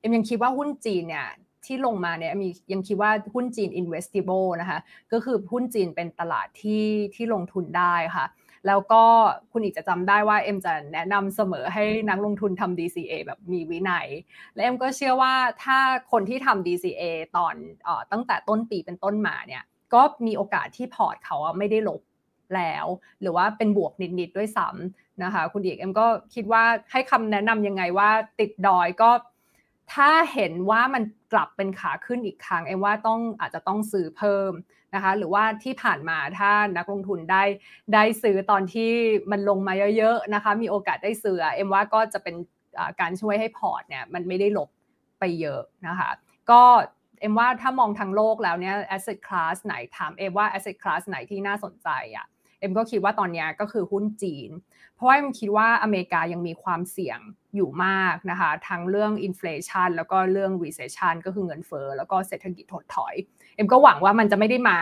[0.00, 1.28] เอ็มยังคิดว่าหุ้นจีนเนี่ย
[1.66, 4.78] ที่ลงมาเนี่ยมียังคิดว่าหุ้นจีน investable นะคะ
[5.12, 8.26] ก็คือหุ้นจีนเป็นตลาดที่ที่ลงทุนได้ค่ะ
[8.66, 9.02] แล้วก็
[9.52, 14.08] คุณเอกจะจำได้ว่าเอ็มจะแนะนำเสมอให้นักลงทุนทำ DCA แบบมีวินัย
[14.54, 15.34] และเอ็มก็เชื่อว่า
[15.64, 15.78] ถ้า
[16.12, 17.02] คนที่ทำ DCA
[17.36, 17.54] ตอน
[17.86, 19.62] อตั้งแต่ต้นปีเป็นต้นมาเนี่ย
[19.94, 22.00] ก็มีโอกาสที่พอร์ตเขาไม่ได้ลบ
[22.56, 22.86] แล้ว
[23.20, 29.10] หรือว่าเป็นบวกนิด ๆ ด้วยซ้ำนะคะ คุณเอกเอ็มก็คิดว่าให้คำแนะนำยังไงว่าติดดอยก็
[29.94, 31.02] ถ้าเห็นว่ามัน
[31.32, 34.52] กลับเป็นขาขึ้นอีกครั้งเอ็มว่าต้องอาจจะต้องซื้อเพิ่ม
[34.94, 37.42] นะคะหรือว่าที่ผ่านมาถ้านักลงทุนได้
[37.94, 38.90] ได้ซื้อตอนที่
[39.30, 42.36] มันลงมาเยอะๆนะคะมีโอกาสได้ซื้อเอ็มว่าก็จะเป็น
[43.00, 44.70] การช่วยให้พอร์ตเนี่ยมันไม่ได้ลบ
[45.20, 46.10] ไปเยอะนะคะ
[46.50, 46.62] ก็
[47.20, 52.26] เอ็มว่าถ้ามองทางโลกแล้วเนี่ย asset class ไหนถามเอ็มว่า asset class ไหนที่น่าสนใจอะ่ะ
[52.60, 54.50] เอ็มก็คิดว่าตอนนี้ก็คือหุ้นจีน
[54.94, 57.20] เพราะว่าเอ็มคิดว่าอเมริกายังมีความเสี่ยง
[57.54, 63.14] อยู่มากนะคะทั้งเรื่อง inflation แล้วก็เรื่อง recession ก็คือเงินเฟ้อแล้วก็เศรษฐกิจถดถอย
[63.60, 64.78] อ็มก็หวังว่ามันจะไม่ได้มา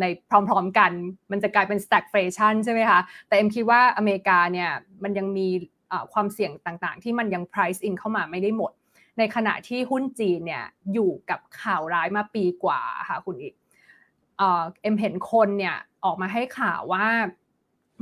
[0.00, 0.90] ในพร้อมๆกัน
[1.30, 4.70] มันจะกลายเป็น stagflation ใช่ไหมคะ แต่เอ็มคิดว่าอเมริกาเนี่ย
[5.02, 5.48] มันยังมี
[6.12, 8.72] ความเสี่ยงต่างๆ ที่มันยัง price in เข้ามาไม่ได้หมด
[9.18, 13.54] ในขณะที่หุ้นจีนเนี่ยอยู่กับข่าวร้ายมาปีกว่าค่ะคุณอีก
[14.38, 17.06] เอ็มเห็นคนเนี่ยออกมาให้ข่าวว่า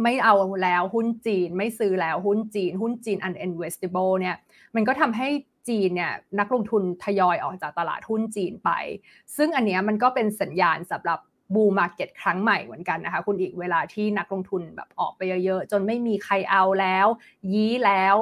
[0.02, 4.36] ไม่เอาแล้วหุ้นจีน ไม่ซื้อแล้วหุ้นจีน หุ้นจีน uninvestable เนี่ย
[4.74, 5.28] มันก็ทำให้
[5.68, 8.70] จีนเนี่ยนักลงทุนทยอยออกจากตลาดหุ้นจีนไป
[9.36, 11.20] ซึ่งอันนี้มันก็เป็นสัญญาณสำหรับ
[11.54, 17.06] บูมมาเก็ตครั้งใหม่เหมือนกันนะคะคุณอีกเวลาที่นักลงทุนแบบออกไปเยอะๆ จนไม่มีใครเอาแล้ว
[17.52, 18.16] ยี้แล้ว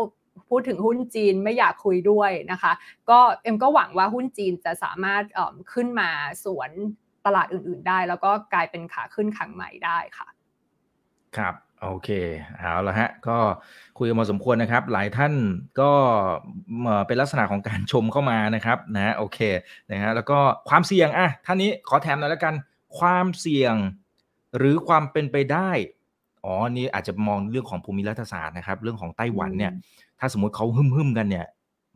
[0.49, 2.72] พูดถึงหุ้นจีนไม่อยากคุยด้วยนะคะ
[3.11, 5.22] ก็เอ็มก็หวังว่าหุ้นจีนจะสามารถ
[5.72, 6.11] ขึ้นมา
[6.45, 6.70] สวน
[7.26, 10.28] ตลาดอื่นๆได้ แล้วก็กลายเป็นขาขึ้นครั้งใหม่ได้ค่ะ
[11.36, 12.09] ครับ โอเค
[12.59, 13.37] เอาละฮะก็
[13.99, 15.33] คุยกันมาสมควรนะครับ หลายท่าน
[15.81, 15.91] ก็
[17.07, 19.39] เป็นลักษณะของการชมเข้ามานะครับนะโอเค
[19.91, 22.55] นะฮะแล้วก็ความเสี่ยงอะท่านนี้ขอแถมหน่อยแล้วกัน
[22.99, 23.75] ความเสี่ยง
[24.57, 25.70] หรือความเป็นไปได้
[26.45, 29.72] อ๋อนี่อาจจะมองเรื่องของภูมิรัฐศาสตร์นะครับ เรื่องของไต้หวันเนี่ย
[30.20, 31.47] ถ้าสมมติเขาหึ่มหึมกันเนี่ย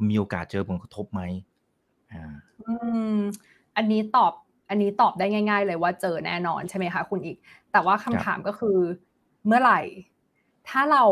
[0.08, 1.20] มีโอกาสเจอผลกระทบไหม
[2.12, 2.34] อ่า
[2.66, 2.74] อื
[3.16, 3.18] ม
[3.76, 4.32] อันนี้ตอบ
[4.70, 7.36] อันนี้ตอบได้ง่าย ๆ เลยว่าเจอแน่นอนใช่ไหมคะคุณอีก
[7.72, 8.76] แต่ว่าคำถามก็คือ
[9.48, 9.80] เมื่อไหร่
[10.68, 11.04] ถ้าเรา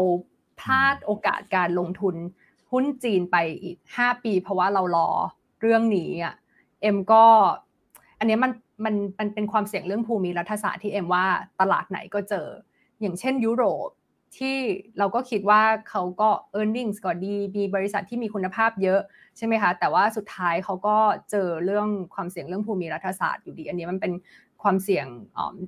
[0.61, 2.17] พลาดโอกาสการลงทุน
[2.71, 5.09] หุ้นจีนไปอีกห้าปี เพราะว่าเรารอ
[5.61, 6.35] เรื่องนี้อะ
[6.83, 7.25] เอ็มก็
[8.19, 8.53] อันนี้มัน
[8.85, 11.25] มันมันเป็นความเสี่ยงเรื่องภูมิรัฐศาสตร์ที่เอ็มว่า
[11.61, 12.47] ตลาดไหนก็เจอ
[13.01, 13.89] อย่างเช่นยุโรป
[14.39, 14.59] ที่
[14.99, 19.01] เราก็คิดว่าเขาก็ e a r n i n g ก็ดี มีบริษัทที่มีคุณภาพเยอะ
[19.37, 20.97] ใช่ไหมคะ แต่ว่าสุดท้ายเขาก็
[21.31, 24.13] เจอเรื่องความเสี่ยงเรื่องภูมิรัฐศาสตร์อยู่ดี อันนี้มันเป็น
[24.67, 25.07] ความเสี่ยง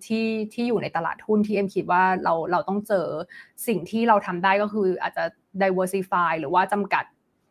[0.07, 3.07] ที่ที่อยู่ในตลาดหุ้นที่เอ็มคิดว่าเราเราต้องเจอ
[3.67, 5.25] สิ่งที่เราทำได้ก็คืออาจจะ
[5.63, 7.05] diversify หรือว่าจำกัด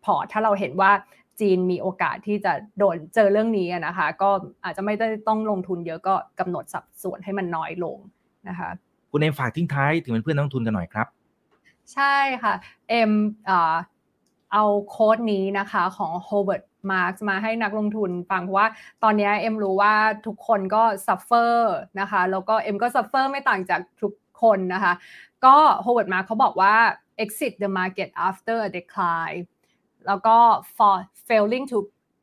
[0.06, 0.92] พอร์ตถ้าเราเห็นว่า
[1.40, 4.30] จีนมีโอกาสที่จะโดนเจอเรื่องนี้นะคะ ก็
[4.64, 7.98] อาจจะไม่ได้ต้องลงทุนเยอะก็กำหนดสัดส่วนให้มันน้อยลง
[8.50, 8.70] นะคะ
[9.12, 11.08] คุณเอ็มฝากทิ้งท้ายถึงเพื่อนนักลงทุนกันหน่อยครับ
[11.94, 12.54] ใช่ค่ะ
[12.90, 13.12] เอ็ม
[14.54, 18.68] เอา quote นี้นะคะของ Howard Marks มาให้นักลงทุนฟังเพราะว่า
[19.04, 19.94] ตอนนี้เอ็มรู้ว่า
[20.26, 24.94] ทุกคนก็ suffer นะคะแล้วก็เอ็มก็ suffer ไม่ต่างจากทุกคนนะคะ
[25.46, 26.76] ก็ Howard Mark เขาบอกว่า
[27.24, 29.42] exiting the market after a decline
[30.08, 30.38] แล้วก็
[30.78, 30.96] thus
[31.28, 31.78] failing to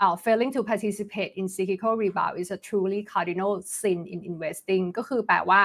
[0.05, 5.61] uh, failing to participate in cyclical rebound is a truly cardinal sin in investing ก็คือแปลว่า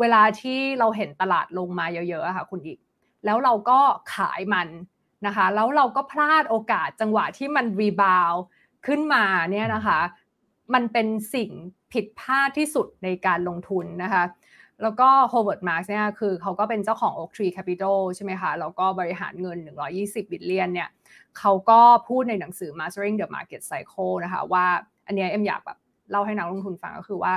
[0.00, 2.78] เวลาที่เราเห็นตลาดลงมาเยอะๆค่ะคุณเอก
[3.24, 3.80] แล้วเราก็
[4.14, 4.68] ขายมัน
[5.26, 8.32] นะคะ แล้วเราก็พลาดโอกาสจังหวะที่มัน rebound
[8.86, 10.00] ขึ้นมาเนี่ยนะคะ
[10.74, 11.50] มันเป็นสิ่ง
[11.92, 14.24] ผิดพลาดที่สุดในการลงทุนนะคะ
[14.82, 19.58] แล้วก็ Howard Marks เนี่ยคือเขาก็เป็นเจ้าของ Oaktree Capital ใช่ไหมคะ แล้วก็บริหารเงิน
[19.94, 20.88] 120 billion เนี่ย
[21.38, 24.66] เขาก็พูดในหนังสือ Mastering the Market Cycle นะคะว่า
[25.06, 25.78] อันนี้เอ็มอยากแบบ
[26.10, 27.32] เล่าให้นักลงทุนฟังก็คือว่า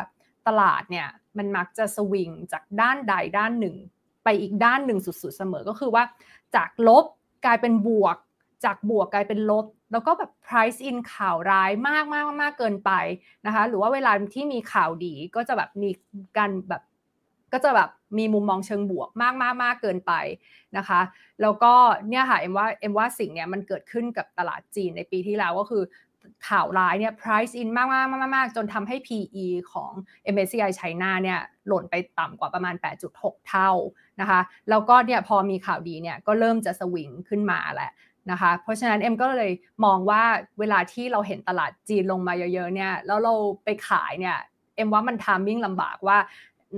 [0.47, 1.07] ตลาดเนี่ย
[1.37, 3.75] มันมักจะสวิงจากด้านใดด้านหนึ่ง
[4.23, 6.03] ไปอีกด้านหนึ่งสุดๆเสมอก็คือว่า
[6.55, 7.05] จากลบ
[7.45, 8.17] กลายเป็นบวก
[8.65, 12.91] จากบวกกลายเป็นลบ แล้วก็แบบ price in ข่าวร้ายมากมากมากเกินไป
[13.45, 15.89] นะคะหรือว่าเวลาที่มีข่าวดีก็จะแบบมี
[16.37, 16.81] การแบบ
[17.53, 20.13] ก็จะแบบมีมุมมองเชิงบวกมากมากมากเกินไป
[20.77, 21.01] นะคะ
[21.41, 21.73] แล้วก็
[22.09, 25.83] เนี่ยค่ะเอ็มว่าเอ็มว่าสิ่งเนี้ยมันเกิดขึ้นกับตลาดจีนในปีที่แล้วก็คือ
[26.47, 29.91] ข่าวร้ายเนี่ย price in มากมากมากมากจนทำให้ PE ของ
[30.33, 32.75] MSCI China เนี่ยหล่นไปต่ำกว่าประมาณ
[33.11, 33.71] 8.6 เท่า
[34.21, 37.91] นะคะแล้วก็เนี่ยพอมีข่าวดีเนี่ยก็เริ่มจะสวิงขึ้นมาแหละ
[38.31, 39.51] นะคะเพราะฉะนั้นเอ็มก็เลย
[39.85, 40.23] มองว่า
[40.59, 44.37] เวลาที่เราเห็นตลาดจีนลงมาเยอะๆเนี่ยแล้วเราไปขายเนี่ย
[44.75, 46.17] เอ็มว่ามันทามมิ่งลำบากว่า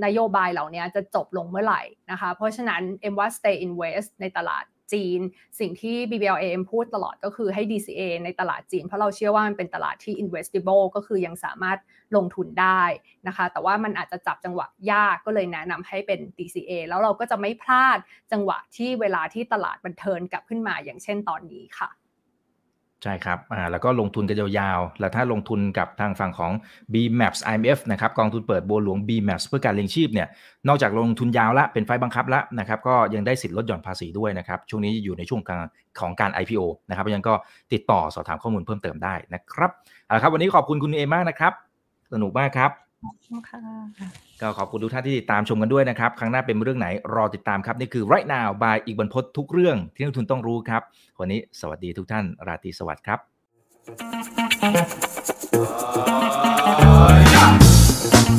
[0.05, 1.81] นโยบายเหล่านี้จะจบลงเมื่อไหร่
[2.11, 4.63] นะคะเพราะฉะนั้นเอ็มว่า stay invest ในตลาด
[4.93, 5.19] จีน
[5.59, 11.79] สิ่งที่ BBLAM พูดตลอดก็คือให้ DCA ในตลาดจีน เพราะเราเชื่อว่ามันเป็นตลาดที่ investable ก็คือยังสามารถ
[12.15, 12.83] ลงทุนได้
[13.27, 17.97] นะคะ แต่ว่ามันอาจจะจับจังหวะยากก็เลยแนะนำให้เป็น DCA แล้วเราก็จะไม่พลาด
[18.31, 21.89] จังหวะที่เวลาที่ตลาดบันเทินกลับขึ้นมาอย่างเช่นตอนนี้ค่ะ
[23.03, 26.51] ใช่ครับอ่าแล้วก็ลงทุนกันยาวๆ แล้วถ้าลงทุนกับทางฝั่งของ
[26.93, 30.27] BMAPS IMF นะครับกองทุนเปิดบัวหลวง BMAPS เพื่อการเลี้ยงชีพเนี่ย
[30.67, 35.41] นอกจากลงทุนยาวละเป็นไฟบังคับละนะครับ ก็ยังได้สิทธิ์ลดหย่อนภาษีด้วยนะครับ ช่วงนี้อยู่ในช่วง
[35.99, 37.33] ของการ IPO นะครับยังก็
[37.73, 39.71] ติดต่อสอบถามข้อมูลเพิ่มเติมได้นะครับ
[40.05, 41.53] เอาละครับ วันนี้ขอบคุณคุณเอมากนะครับ
[42.13, 42.80] สนุกมากครับ
[44.41, 50.81] ก็ขอบคุณทุกท่านที่ติดตามชมกันด้วยนะครับ ครั้งหน้าเป็นเรื่องไหนรอติดตามครับ นี่คือ right now by อีกบรรพททุกเรื่องที่นักทุนต้องรู้ครับ
[51.19, 53.19] วันนี้สวัสดีทุกท่าน ราตรีสวัสดิ์ครับ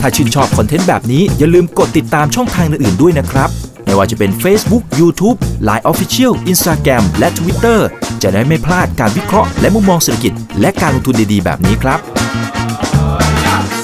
[0.01, 3.51] ถ้าชื่นชอบคอนเทนต์แบบนี้อย่าลืมกดติดตามช่องทางอื่นๆด้วยนะครับ
[3.85, 5.39] ไม่ว่าจะเป็น Facebook, YouTube,
[5.69, 7.79] Line Official, Instagram และ Twitter
[8.23, 12.01] จะได้ไม่พลาดการวิเคราะห์และมุมมองเศรษฐกิจ และการลงทุนดีๆ แบบนี้ครับ